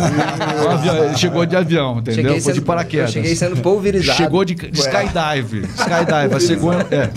um 0.67 0.71
avião- 0.71 1.17
chegou 1.17 1.47
de 1.47 1.57
avião, 1.57 1.99
entendeu? 1.99 2.41
foi 2.41 2.53
de 2.53 2.61
paraquedas. 2.61 3.09
eu 3.09 3.13
cheguei 3.23 3.35
sendo 3.37 3.57
pulverizado. 3.57 4.17
Chegou 4.19 4.45
de, 4.45 4.55
de 4.55 4.79
skydive. 4.79 5.63
Skydive, 5.77 6.35
a 6.35 6.41
cegonha. 6.41 6.87
É. 6.91 7.11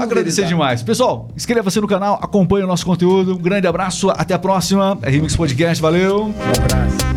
Agradecer 0.00 0.46
demais. 0.46 0.82
Pessoal, 0.82 1.28
inscreva-se 1.36 1.80
no 1.80 1.86
canal, 1.86 2.18
acompanhe 2.22 2.64
o 2.64 2.66
nosso 2.66 2.84
conteúdo. 2.84 3.34
Um 3.34 3.38
grande 3.38 3.66
abraço, 3.66 4.10
até 4.10 4.34
a 4.34 4.38
próxima. 4.38 4.98
É 5.02 5.10
Remix 5.10 5.36
Podcast, 5.36 5.80
valeu. 5.80 6.26
Um 6.26 6.32
abraço. 6.62 7.09